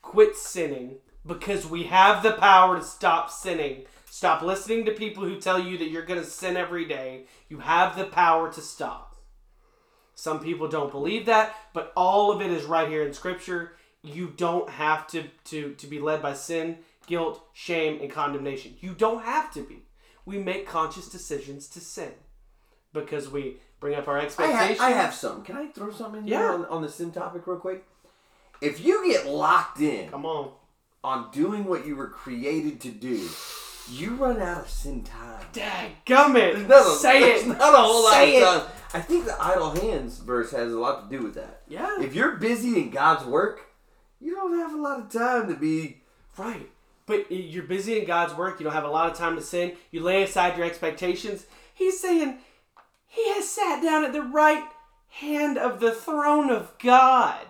[0.00, 3.82] quit sinning, because we have the power to stop sinning.
[4.08, 7.24] Stop listening to people who tell you that you're going to sin every day.
[7.48, 9.15] You have the power to stop.
[10.16, 13.72] Some people don't believe that, but all of it is right here in Scripture.
[14.02, 18.74] You don't have to, to, to be led by sin, guilt, shame, and condemnation.
[18.80, 19.82] You don't have to be.
[20.24, 22.12] We make conscious decisions to sin
[22.94, 24.78] because we bring up our I expectations.
[24.80, 25.42] have, I have some.
[25.44, 26.52] Can I throw something in here Yeah.
[26.54, 27.84] on, on the sin topic real quick?
[28.62, 30.50] If you get locked in Come on.
[31.04, 33.28] on doing what you were created to do,
[33.90, 35.44] you run out of sin time.
[36.68, 37.46] Not a, Say it.
[37.46, 38.58] not a whole Say lot it.
[38.58, 38.72] of time.
[38.94, 41.62] I think the idle hands verse has a lot to do with that.
[41.68, 42.00] Yeah.
[42.00, 43.60] If you're busy in God's work,
[44.20, 46.02] you don't have a lot of time to be.
[46.38, 46.70] Right.
[47.06, 48.58] But you're busy in God's work.
[48.58, 49.76] You don't have a lot of time to sin.
[49.90, 51.46] You lay aside your expectations.
[51.72, 52.38] He's saying
[53.06, 54.64] he has sat down at the right
[55.08, 57.46] hand of the throne of God.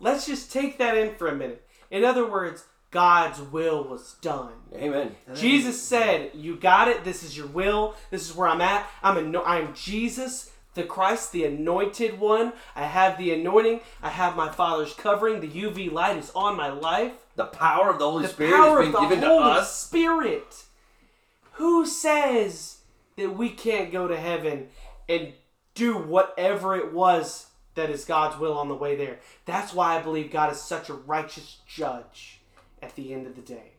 [0.00, 1.66] Let's just take that in for a minute.
[1.90, 2.64] In other words,
[2.94, 4.52] God's will was done.
[4.72, 5.16] Amen.
[5.34, 7.02] Jesus said, "You got it.
[7.02, 7.96] This is your will.
[8.12, 8.88] This is where I'm at.
[9.02, 12.52] I'm ano- I'm Jesus, the Christ, the anointed one.
[12.76, 13.80] I have the anointing.
[14.00, 15.40] I have my Father's covering.
[15.40, 17.14] The UV light is on my life.
[17.34, 19.76] The power of the Holy The Spirit power of the given to Holy us.
[19.76, 20.62] Spirit.
[21.54, 22.78] Who says
[23.16, 24.68] that we can't go to heaven
[25.08, 25.32] and
[25.74, 29.18] do whatever it was that is God's will on the way there?
[29.46, 32.40] That's why I believe God is such a righteous judge
[32.84, 33.72] at the end of the day.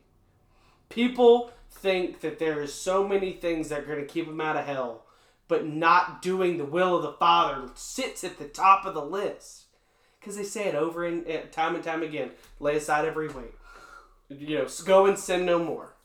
[0.89, 4.57] People think that there is so many things that are going to keep them out
[4.57, 5.05] of hell,
[5.47, 9.65] but not doing the will of the Father sits at the top of the list.
[10.19, 12.31] Because they say it over and and time and time again.
[12.59, 13.53] Lay aside every weight.
[14.27, 15.95] You know, go and sin no more.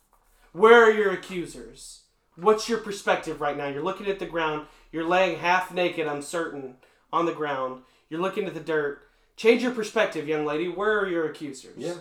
[0.53, 2.03] Where are your accusers?
[2.37, 3.69] What's your perspective right now?
[3.69, 4.67] You're looking at the ground.
[4.93, 6.77] You're laying half naked, I'm certain,
[7.13, 7.83] on the ground.
[8.11, 9.09] You're looking at the dirt.
[9.37, 10.69] Change your perspective, young lady.
[10.69, 11.79] Where are your accusers?
[11.79, 11.95] Yeah.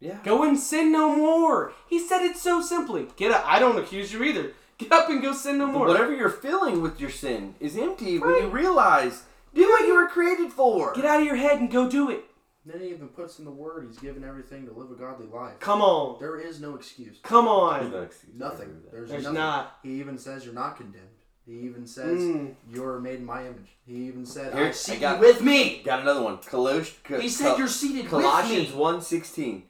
[0.00, 0.18] Yeah.
[0.24, 1.72] Go and sin no more.
[1.88, 3.06] He said it so simply.
[3.16, 3.44] Get up.
[3.46, 4.52] I don't accuse you either.
[4.78, 5.86] Get up and go sin no more.
[5.86, 9.22] whatever you're feeling with your sin is empty when you realize
[9.54, 10.92] do what you were created for.
[10.92, 12.24] Get out of your head and go do it.
[12.66, 13.86] Then he even puts in the word.
[13.88, 15.58] He's given everything to live a godly life.
[15.60, 16.18] Come on.
[16.20, 17.16] There is no excuse.
[17.22, 17.90] Come There's on.
[17.92, 18.34] no excuse.
[18.36, 18.62] Nothing.
[18.62, 18.92] agree with that.
[18.92, 19.34] There's, There's nothing.
[19.38, 19.78] not.
[19.82, 21.06] He even says you're not condemned.
[21.46, 22.54] He even says Mm.
[22.68, 23.76] you're made in my image.
[23.86, 26.38] He even said, Here, "I see I got- you with me." Got another one.
[26.38, 28.80] Colosh, He said you're seated Colossians with me.
[28.80, 29.62] 1.16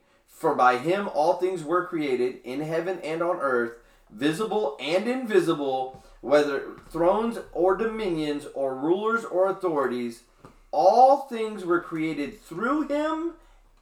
[0.47, 3.73] For by him all things were created in heaven and on earth,
[4.11, 10.23] visible and invisible, whether thrones or dominions or rulers or authorities,
[10.71, 13.33] all things were created through him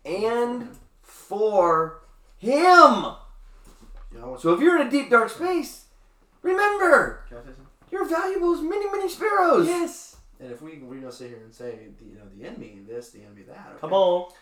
[0.06, 0.70] and
[1.02, 2.00] for
[2.38, 3.12] him.
[4.38, 5.84] So if you're in a deep dark space,
[6.40, 7.40] remember can I
[7.92, 9.66] you're valuable as many many sparrows.
[9.66, 10.16] Yes.
[10.40, 13.10] And if we we're gonna sit here and say the, you know the enemy this,
[13.10, 13.66] the enemy that.
[13.72, 13.80] okay?
[13.82, 14.32] Come on.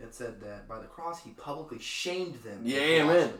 [0.00, 2.60] It said that by the cross he publicly shamed them.
[2.64, 3.32] Yeah, amen.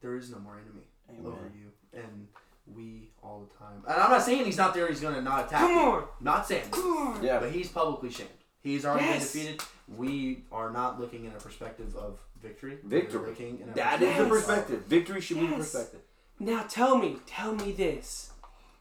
[0.00, 1.26] There is no more enemy Amen.
[1.26, 2.26] over you, and
[2.74, 3.82] we all the time.
[3.86, 4.88] And I'm not saying he's not there.
[4.88, 5.78] He's gonna not attack Come you.
[5.78, 6.04] on.
[6.20, 6.70] Not saying.
[6.70, 7.20] that.
[7.22, 7.38] Yeah.
[7.40, 8.30] But he's publicly shamed.
[8.62, 9.32] He's already Yes.
[9.32, 9.66] been defeated.
[9.96, 12.78] We are not looking in a perspective of victory.
[12.84, 13.20] Victory.
[13.20, 14.84] We're looking in a That is the perspective.
[14.86, 16.00] Victory should be the perspective.
[16.38, 18.30] Now tell me, tell me this.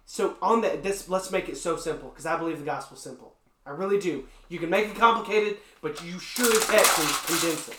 [0.06, 3.36] So on that, this let's make it so simple because I believe the gospel's simple.
[3.70, 4.26] I really do.
[4.50, 7.78] You can make it complicated, but you sure as heck can condense it.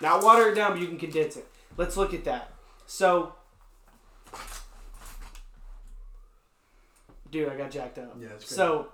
[0.00, 1.46] Not water it down, but you can condense it.
[1.76, 2.52] Let's look at that.
[2.86, 3.34] So,
[7.30, 8.16] dude, I got jacked up.
[8.20, 8.56] Yeah, that's great.
[8.56, 8.88] So,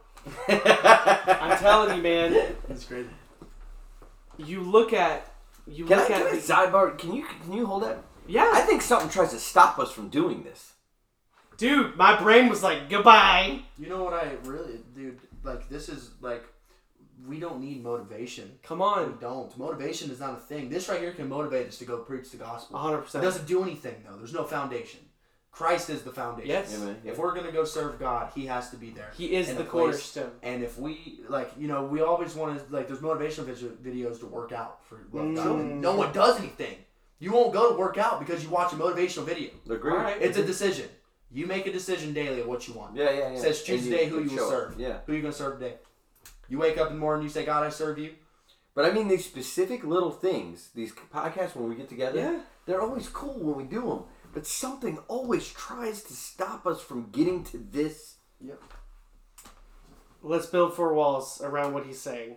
[0.49, 2.55] I'm telling you, man.
[2.69, 3.07] That's great.
[4.39, 5.31] You look at
[5.67, 6.97] you Can look I at the, sidebar?
[6.97, 7.99] Can you can you hold that?
[8.27, 10.73] yeah, I think something tries to stop us from doing this.
[11.59, 11.97] dude.
[11.97, 13.61] My brain was like, goodbye.
[13.79, 15.21] You know what I really, dude?
[15.43, 16.45] Like this is like,
[17.27, 18.59] we don't need motivation.
[18.63, 18.99] Come on.
[18.99, 19.59] We on, don't.
[19.59, 20.69] Motivation is not a thing.
[20.69, 22.75] This right here can motivate us to go preach the gospel.
[22.75, 22.99] 100.
[22.99, 24.17] It percent doesn't do anything though.
[24.17, 25.01] There's no foundation.
[25.53, 26.49] Christ is the foundation.
[26.49, 26.97] Yes, Amen.
[27.05, 29.11] If we're gonna go serve God, He has to be there.
[29.17, 30.31] he is the a cornerstone.
[30.43, 32.87] And if we like, you know, we always want to like.
[32.87, 33.47] There's motivational
[33.83, 35.47] videos to work out for love God.
[35.47, 35.81] Mm.
[35.81, 36.77] No one does anything.
[37.19, 39.51] You won't go to work out because you watch a motivational video.
[39.69, 39.93] Agree.
[39.93, 40.23] All right.
[40.23, 40.89] It's a decision.
[41.33, 42.97] You make a decision daily of what you want.
[42.97, 43.29] Yeah, yeah, yeah.
[43.35, 44.79] It says choose today who you will serve.
[44.79, 44.99] Yeah.
[45.07, 45.77] Who you gonna serve today?
[46.49, 48.15] You wake up in the morning, you say, God, I serve you.
[48.75, 52.41] But I mean, these specific little things, these podcasts when we get together, Yeah.
[52.67, 54.05] they're always cool when we do them.
[54.33, 58.17] But something always tries to stop us from getting to this.
[58.41, 58.61] Yep.
[60.23, 62.37] Let's build four walls around what he's saying.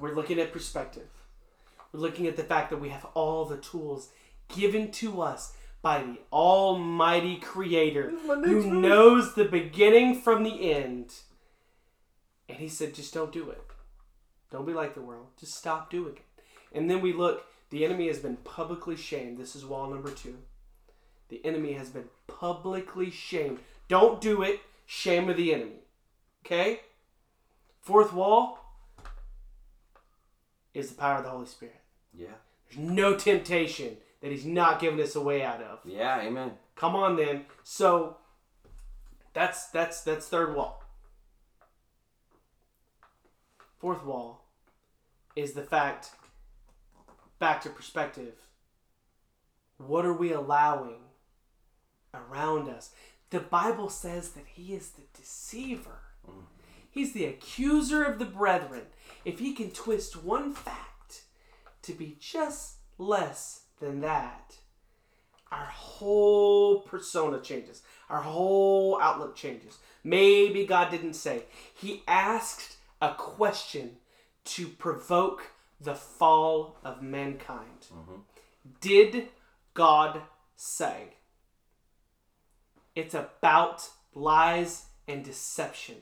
[0.00, 1.08] We're looking at perspective.
[1.92, 4.10] We're looking at the fact that we have all the tools
[4.54, 5.52] given to us
[5.88, 11.14] by the Almighty Creator who knows the beginning from the end.
[12.46, 13.62] And he said, just don't do it.
[14.50, 15.28] Don't be like the world.
[15.40, 16.44] Just stop doing it.
[16.74, 19.38] And then we look, the enemy has been publicly shamed.
[19.38, 20.36] This is wall number two.
[21.30, 23.60] The enemy has been publicly shamed.
[23.88, 24.60] Don't do it.
[24.84, 25.80] Shame of the enemy.
[26.44, 26.80] Okay?
[27.80, 28.58] Fourth wall
[30.74, 31.80] is the power of the Holy Spirit.
[32.12, 32.36] Yeah.
[32.68, 35.80] There's no temptation that He's not giving us a way out of.
[35.84, 36.52] Yeah, amen.
[36.76, 37.44] Come on then.
[37.62, 38.16] So
[39.32, 40.82] that's that's that's third wall.
[43.78, 44.44] Fourth wall
[45.36, 46.10] is the fact
[47.38, 48.34] back to perspective.
[49.76, 50.98] What are we allowing
[52.12, 52.90] around us?
[53.30, 56.00] The Bible says that he is the deceiver.
[56.90, 58.86] He's the accuser of the brethren.
[59.24, 61.22] If he can twist one fact
[61.82, 64.56] to be just less than that,
[65.50, 67.82] our whole persona changes.
[68.10, 69.78] Our whole outlook changes.
[70.04, 71.44] Maybe God didn't say.
[71.74, 73.96] He asked a question
[74.44, 77.86] to provoke the fall of mankind.
[77.92, 78.20] Mm-hmm.
[78.80, 79.28] Did
[79.74, 80.22] God
[80.56, 81.14] say?
[82.94, 85.96] It's about lies and deception.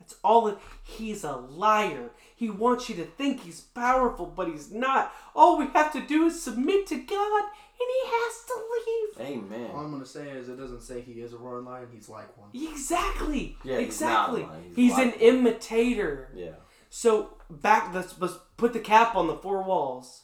[0.00, 0.58] That's all it.
[0.82, 2.10] He's a liar.
[2.34, 5.12] He wants you to think he's powerful, but he's not.
[5.36, 9.36] All we have to do is submit to God, and he has to leave.
[9.36, 9.70] Amen.
[9.74, 11.88] All I'm gonna say is it doesn't say he is a roaring lion.
[11.92, 12.48] He's like one.
[12.54, 13.56] Exactly.
[13.62, 13.80] Yeah, Exactly.
[13.84, 14.42] he's not a exactly.
[14.42, 15.20] lion, he's He's, like an one.
[15.46, 16.28] imitator.
[16.34, 16.52] Yeah.
[16.88, 17.94] So back.
[17.94, 20.22] Let's, let's put the cap on the four walls.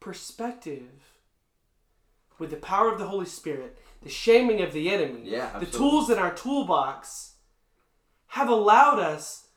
[0.00, 1.12] Perspective.
[2.38, 6.08] With the power of the Holy Spirit, the shaming of the enemy, Yeah, the tools
[6.08, 7.32] in our toolbox,
[8.28, 9.48] have allowed us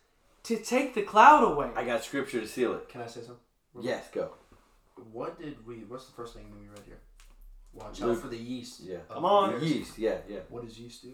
[0.43, 1.69] to take the cloud away.
[1.75, 2.89] I got scripture to seal it.
[2.89, 3.37] Can I say something?
[3.81, 4.31] Yes, go.
[5.11, 5.75] What did we?
[5.87, 6.99] What's the first thing we read here?
[7.73, 8.17] Watch Luke.
[8.17, 8.81] out for the yeast.
[8.81, 8.97] Yeah.
[8.97, 9.59] of Come on.
[9.59, 10.39] the Yeast, yeah, yeah.
[10.49, 11.13] What does yeast do?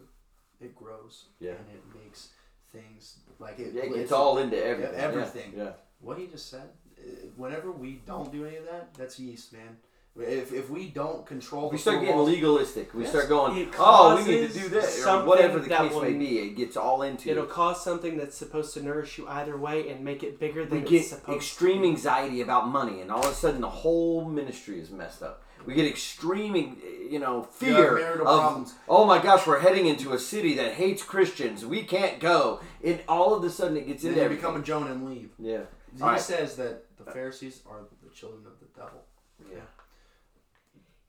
[0.60, 1.26] It grows.
[1.40, 1.52] Yeah.
[1.52, 2.30] And it makes
[2.72, 3.74] things like it.
[3.74, 4.96] Yeah, it it's- gets all into everything.
[4.96, 5.54] Yeah, everything.
[5.56, 5.72] Yeah.
[6.00, 6.70] What he just said.
[7.00, 7.02] uh,
[7.36, 9.78] Whenever we don't do any of that, that's yeast, man.
[10.20, 12.94] If, if we don't control, We the start getting legalistic.
[12.94, 13.12] We Yes.
[13.12, 16.40] start going, oh, we need to do this, or whatever the case will- may be.
[16.40, 17.50] It gets all into It'll it.
[17.52, 20.82] cause something that's supposed to nourish you either way and make it bigger We than
[20.86, 21.88] get it's supposed extreme to.
[21.90, 25.44] anxiety about money, and all of a sudden the whole ministry is messed up.
[25.66, 28.76] We get extreme, eh, you know, fear marital of, problems.
[28.88, 31.66] oh my gosh, we're heading into a city that hates Christians.
[31.66, 32.62] We can't go.
[32.84, 35.32] And all of a sudden it gets Then into you become a Jonah and leave.
[35.38, 35.62] yeah.
[35.96, 36.20] He All right.
[36.22, 39.02] says that the Pharisees are the children of the devil.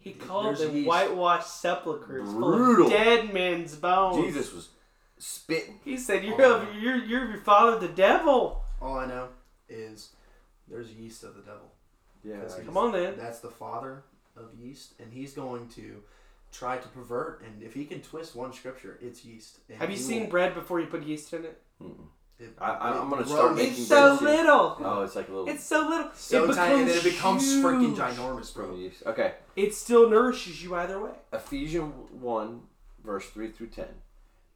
[0.09, 0.15] Yeah.
[0.15, 0.89] He called There's them yeast.
[0.89, 2.87] whitewashed sepulchres full Brutal.
[2.87, 4.25] of dead men's bones.
[4.25, 4.69] Jesus was
[5.19, 5.81] spitting.
[5.85, 6.57] He said, "You're Oh.
[6.63, 9.29] of, you're you're your father, the devil." All I know
[9.69, 10.11] is
[10.69, 11.73] there's yeast of the devil.
[12.25, 12.37] Yeah.
[12.37, 13.17] That's- Come on, then.
[13.17, 14.05] That's the father
[14.37, 16.03] of yeast, and he's going to
[16.53, 17.43] try to pervert.
[17.43, 19.59] And if he can twist one scripture, it's yeast.
[19.69, 21.63] And Have you he seen will- bread before you put yeast in it?
[22.39, 24.25] It- I- I- I'm gonna start making It's so bread too.
[24.43, 24.77] little.
[24.81, 26.11] Oh, it's like a little It's so little.
[26.15, 28.79] so it tiny, and then it becomes becomes freaking ginormous, bro.
[29.13, 29.35] Okay.
[29.57, 31.13] It still nourishes you either way.
[31.33, 32.63] Ephesians 1,
[33.05, 34.03] verse 3 through 10.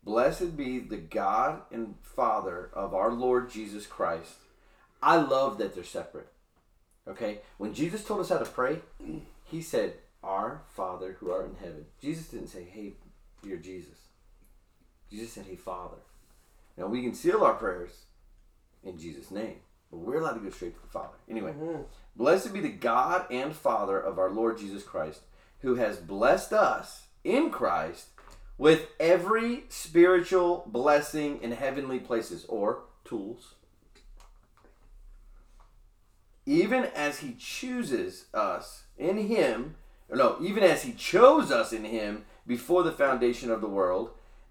[0.04, 4.34] Blessed be the God and Father of our Lord Jesus Christ.
[5.02, 6.28] I love that they're separate.
[7.08, 7.40] Okay?
[7.58, 8.80] When Jesus told us how to pray,
[9.44, 11.86] he said, Our Father who art in heaven.
[12.00, 12.94] Jesus didn't say, Hey,
[13.42, 13.98] you're Jesus.
[15.10, 15.98] Jesus said, Hey, Father.
[16.76, 18.06] Now we can seal our prayers
[18.82, 19.56] in Jesus' name,
[19.90, 21.16] but we're allowed to go straight to the Father.
[21.28, 21.82] Anyway, mm-hmm.
[22.16, 25.20] blessed be the God and Father of our Lord Jesus Christ,
[25.60, 28.08] who has blessed us in Christ
[28.58, 33.54] with every spiritual blessing in heavenly places or tools.
[36.44, 39.76] Even as he chooses us in him,
[40.08, 44.10] or no, even as he chose us in him before the foundation of the world,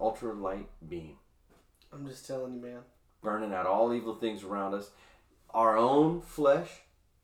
[0.00, 1.16] Ultralight beam
[1.92, 2.80] I'm just telling you, man.
[3.22, 4.90] burning out all evil things around us.
[5.50, 6.68] Our own flesh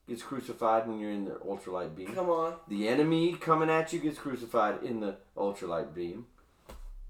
[0.09, 2.15] gets crucified when you're in the ultralight beam.
[2.15, 2.55] Come on.
[2.69, 6.27] The enemy coming at you gets crucified in the ultralight beam.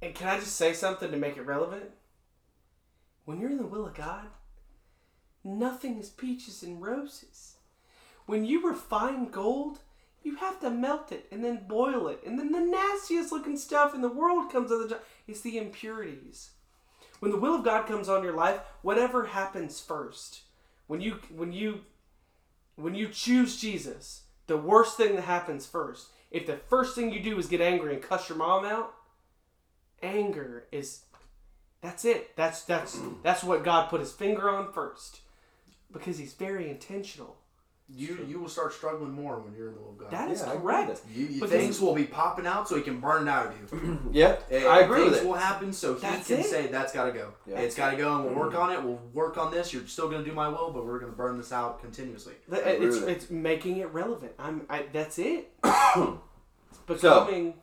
[0.02, 1.90] And can I just say something to make it relevant?
[3.24, 4.26] When you're in the will of God,
[5.42, 7.54] nothing is peaches and roses.
[8.26, 9.78] When you refine gold,
[10.22, 12.20] you have to melt it and then boil it.
[12.26, 15.58] And then the nastiest looking stuff in the world comes out of the It's the
[15.58, 16.50] impurities.
[17.20, 20.42] When the will of God comes on your life, whatever happens first.
[20.86, 21.80] When you when you
[22.76, 26.08] when you choose Jesus, the worst thing that happens first.
[26.30, 28.92] If the first thing you do is get angry and cuss your mom out,
[30.02, 31.02] anger is
[31.80, 32.36] that's it.
[32.36, 35.20] That's that's that's what God put his finger on first.
[35.92, 37.36] Because he's very intentional.
[37.86, 40.10] You you will start struggling more when you're in the will of God.
[40.10, 40.88] That is Yeah, I agree correct.
[40.88, 43.30] with you, you- But things then- will be popping out so he can burn it
[43.30, 43.98] out of you.
[44.12, 45.28] Yeah, And I agree with things it.
[45.28, 46.46] will happen so he That's can it.
[46.46, 47.34] say that's got to go.
[47.46, 47.58] Yeah.
[47.58, 48.62] It's got to go, and we'll work mm-hmm.
[48.62, 48.82] on it.
[48.82, 49.72] We'll work on this.
[49.74, 52.32] You're still going to do my will, but we're going to burn this out continuously.
[52.50, 53.12] Th- agree It's with it.
[53.12, 54.32] it's making it relevant.
[54.38, 55.52] I'm I, that's it.
[55.64, 57.54] it's becoming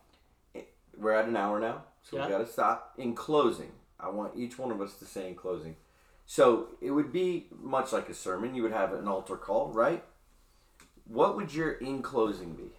[0.98, 2.26] We're at an hour now, so Yeah.
[2.28, 2.94] we got to stop.
[2.98, 5.78] In closing, I want each one of us to say in closing.
[6.28, 8.54] So it would be much like a sermon.
[8.56, 10.04] You would have an altar call, right?
[11.12, 12.72] What would your in closing be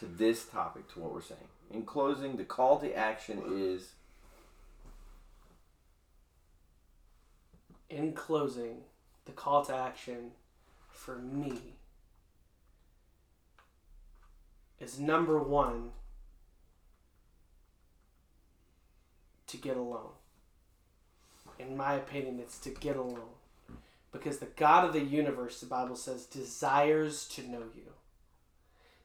[0.00, 1.40] to this topic, to what we're saying?
[1.70, 3.92] In closing, the call to action is
[7.88, 8.78] in closing,
[9.26, 10.32] the call to action
[10.90, 11.76] for me
[14.80, 15.90] is number one
[19.46, 20.10] to get alone.
[21.60, 23.34] In my opinion, it's to get alone.
[24.12, 27.92] Because the God of the universe, the Bible says, desires to know you.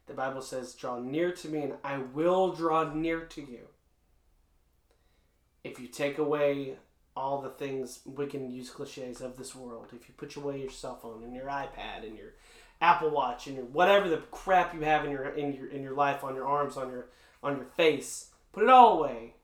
[0.08, 3.68] The Bible says, draw near to me and I will draw near to you.
[5.64, 6.76] If you take away
[7.16, 9.88] all the things we can use cliches of this world.
[9.94, 12.34] If you put away your cell phone and your iPad and your
[12.82, 15.94] Apple Watch and your whatever the crap you have in your in your in your
[15.94, 17.10] life on your arms on your
[17.44, 19.36] on your face, put it all away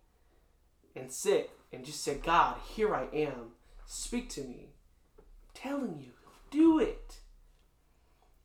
[0.95, 3.51] and sit and just say, God, here I am.
[3.85, 4.68] Speak to me.
[5.61, 6.11] Telling you,
[6.51, 7.17] do it.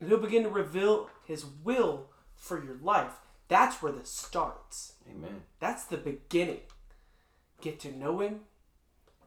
[0.00, 3.12] And he'll begin to reveal his will for your life.
[3.48, 4.94] That's where this starts.
[5.08, 5.42] Amen.
[5.60, 6.60] That's the beginning.
[7.60, 8.40] Get to know him,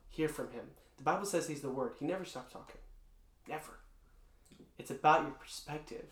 [0.10, 0.66] hear from him.
[0.98, 1.94] The Bible says he's the word.
[2.00, 2.82] He never stops talking.
[3.48, 3.80] Never.
[4.78, 6.06] It's about your perspective.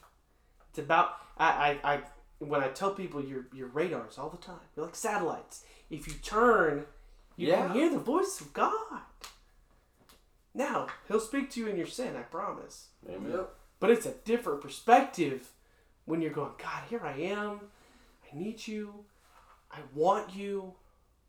[0.70, 2.00] It's about I, I, I
[2.40, 4.60] when I tell people your your radars all the time.
[4.76, 5.64] You're like satellites.
[5.90, 6.86] If you turn,
[7.36, 7.68] you Yeah.
[7.68, 9.02] can hear the voice of God.
[10.56, 12.88] Now, he'll speak to you in your sin, I promise.
[13.08, 13.42] Amen.
[13.82, 15.52] But it's a different perspective
[16.06, 17.60] when you're going, God, here I am.
[18.24, 19.04] I need you.
[19.70, 20.74] I want you.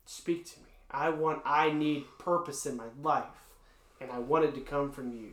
[0.04, 0.66] Speak to me.
[0.90, 3.24] I want, I need purpose in my life.
[4.00, 5.32] And I wanted to come from you.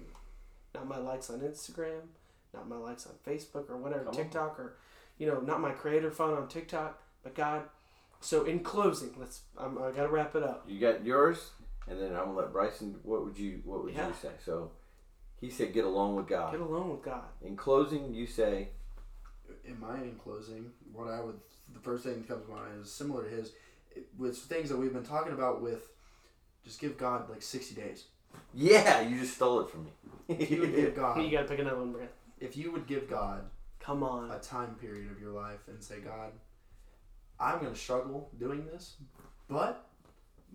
[0.73, 2.01] Not my likes on Instagram,
[2.53, 4.15] not my likes on Facebook or whatever, Come on.
[4.15, 4.73] TikTok or,
[5.19, 7.61] you know, not my creator fund on TikTok, but God.
[8.21, 10.65] So in closing, let's, I'm, I gotta wrap it up.
[10.67, 11.51] You got yours,
[11.87, 12.99] and then I'm gonna let Bryson.
[13.03, 14.07] What would you What would Yeah.
[14.07, 14.31] you say?
[14.43, 14.71] So,
[15.39, 17.25] he said, "Get along with God." Get along with God.
[17.41, 18.69] In closing, you say,
[19.65, 21.39] in my in closing, what I would
[21.73, 23.53] the first thing that comes to mind is similar to his,
[23.95, 25.61] it, with things that we've been talking about.
[25.61, 25.89] With
[26.63, 28.05] just give God like sixty days.
[28.53, 29.91] "Yeah, you just stole it from me."
[30.29, 32.11] If you would give You gotta pick another one, Brent.
[32.39, 34.31] if you would give God Come on.
[34.31, 36.31] a time period of your life and say, God,
[37.37, 38.95] I'm going to struggle doing this,
[39.49, 39.89] but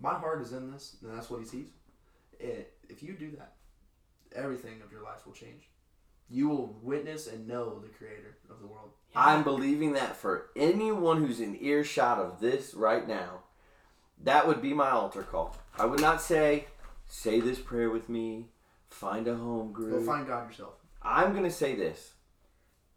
[0.01, 1.67] my heart is in this, and that's what He sees.
[2.39, 3.53] It, if you do that,
[4.35, 5.69] everything of your life will change.
[6.29, 8.91] You will witness and know the Creator of the world.
[9.15, 13.41] I'm believing that for anyone who's in earshot of this right now,
[14.23, 15.55] That would be my altar call.
[15.77, 16.65] I would not say,
[17.07, 18.49] say this prayer with me,
[18.89, 20.05] find a home Go group.
[20.05, 20.73] find God yourself.
[21.01, 22.11] I'm going to say this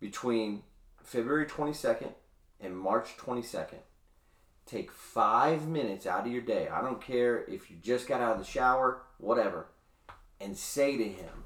[0.01, 0.65] between
[1.03, 2.13] February 22nd
[2.61, 3.79] and March 22nd.
[4.67, 6.69] Take five minutes out of your day.
[6.69, 9.67] I don't care if you just got out of the shower, whatever,
[10.41, 11.45] and say to him,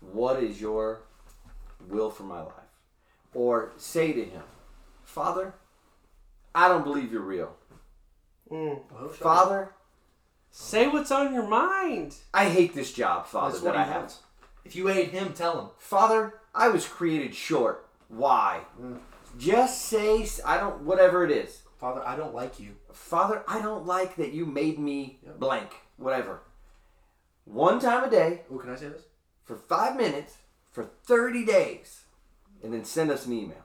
[0.00, 1.02] What is your
[1.88, 2.52] will for my life?
[3.34, 4.42] Or say to him,
[5.04, 5.54] Father,
[6.54, 7.56] I don't believe you're real.
[8.50, 8.80] Mm.
[8.90, 9.14] Shut up.
[9.16, 9.74] Father,
[10.50, 12.16] Say what's on your mind.
[12.34, 13.96] I hate this job, Father, That's that I have.
[13.96, 14.18] wants.
[14.64, 15.68] If you hate him, tell him.
[15.78, 17.88] Father, I was created short.
[18.08, 18.62] Why?
[19.38, 20.82] Just say I don't.
[20.82, 21.62] Whatever it is.
[21.80, 22.76] Father, I don't like you.
[22.92, 25.38] Father, I don't like that you made me Yep.
[25.40, 25.70] blank.
[25.96, 26.40] Whatever.
[27.44, 29.02] One time a day Oh, can I say this?
[29.44, 30.36] for five minutes
[30.70, 32.04] for thirty days,
[32.62, 33.64] and then send us an email.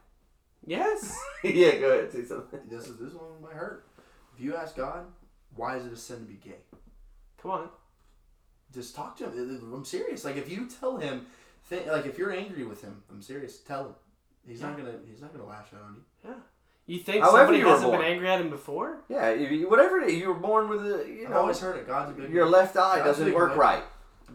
[0.66, 1.20] Yes.
[1.44, 2.12] yeah, go ahead.
[2.12, 2.62] Say something.
[2.70, 3.86] This is this one might hurt.
[4.36, 5.06] If you ask God,
[5.56, 6.64] why is it a sin to be gay?
[7.38, 7.70] Come on.
[8.74, 9.72] Just talk to him.
[9.74, 10.26] I'm serious.
[10.26, 11.28] Like if you tell him,
[11.70, 13.60] th- like if you're angry with him, I'm serious.
[13.60, 13.96] Tell him.
[14.48, 14.96] He's not gonna.
[15.10, 16.30] He's not gonna lash out on you.
[16.30, 16.36] Yeah.
[16.88, 19.00] You think However somebody you were hasn't been angry at him before?
[19.10, 21.08] Yeah, if you, whatever it is, you were born with a.
[21.08, 21.88] You I've know, always heard it.
[21.88, 22.30] God's a good.
[22.30, 23.60] your left eye God's doesn't big work boy.
[23.60, 23.84] right.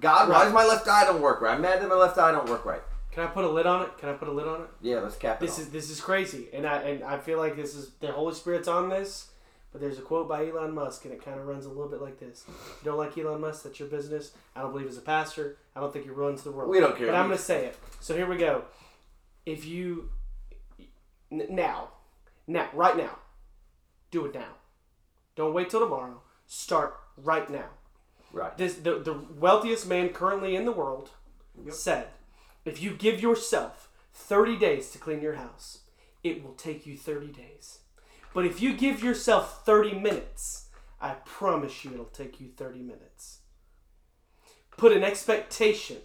[0.00, 1.54] God, why does my left eye don't work right?
[1.54, 2.80] I'm mad that my left eye don't work right.
[3.12, 3.98] Can I put a lid on it?
[3.98, 4.68] Can I put a lid on it?
[4.80, 5.46] Yeah, let's cap it.
[5.46, 5.66] This off.
[5.66, 8.68] is this is crazy, and I and I feel like this is the Holy Spirit's
[8.68, 9.28] on this.
[9.72, 12.02] But there's a quote by Elon Musk, and it kind of runs a little bit
[12.02, 13.62] like this: "You don't like Elon Musk?
[13.62, 14.32] That's your business.
[14.56, 15.58] I don't believe he's a pastor.
[15.76, 16.68] I don't think he runs the world.
[16.70, 17.06] We don't care.
[17.06, 17.78] But I'm going to say it.
[18.00, 18.64] So here we go.
[19.46, 20.10] If you
[21.30, 21.90] n- now,
[22.50, 23.18] now, right now,
[24.10, 24.56] do it now.
[25.36, 26.20] Don't wait till tomorrow.
[26.46, 27.70] Start right now.
[28.32, 28.56] right.
[28.58, 31.10] This the the wealthiest man currently in the world
[31.70, 32.08] said,
[32.64, 35.78] if you give yourself 30 days to clean your house,
[36.24, 37.80] it will take you 30 days.
[38.34, 40.68] But if you give yourself 30 minutes,
[41.00, 43.38] I promise you it'll take you 30 minutes.
[44.76, 45.98] Put an expectation.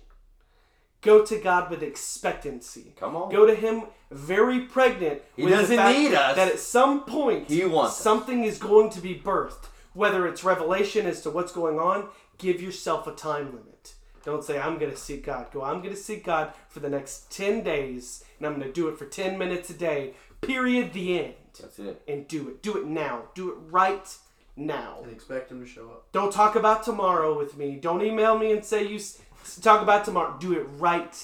[1.02, 2.93] Go to God with expectancy.
[3.00, 3.32] Come on.
[3.32, 3.84] Go to Him
[4.16, 5.22] very pregnant.
[5.36, 6.36] He with the doesn't fact need us.
[6.36, 8.01] That at some point, He wants us.
[8.01, 9.66] something is going to be birthed.
[9.93, 13.93] Whether it's revelation as to what's going on, give yourself a time limit.
[14.26, 15.47] Don't say, I'm going to seek God.
[15.53, 18.74] Go, I'm going to seek God for the next 10 days, and I'm going to
[18.74, 20.16] do it for 10 minutes a day.
[20.41, 20.93] Period.
[20.93, 21.34] The end.
[21.61, 22.01] That's it.
[22.07, 22.61] And do it.
[22.63, 23.24] Do it now.
[23.36, 24.13] Do it right
[24.57, 24.99] now.
[25.03, 26.11] And expect him to show up.
[26.11, 27.76] Don't talk about tomorrow with me.
[27.78, 29.22] Don't email me and say you s-
[29.61, 30.36] talk about tomorrow.
[30.39, 31.24] Do it right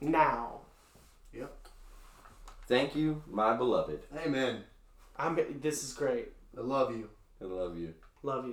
[0.00, 0.59] now.
[2.70, 2.78] Yep.
[2.78, 4.00] Thank you, my beloved.
[4.16, 4.62] Amen.
[5.16, 5.38] I'm.
[5.60, 6.28] This is great.
[6.56, 7.10] I love you.
[7.42, 7.94] I love you.
[8.22, 8.52] Love you.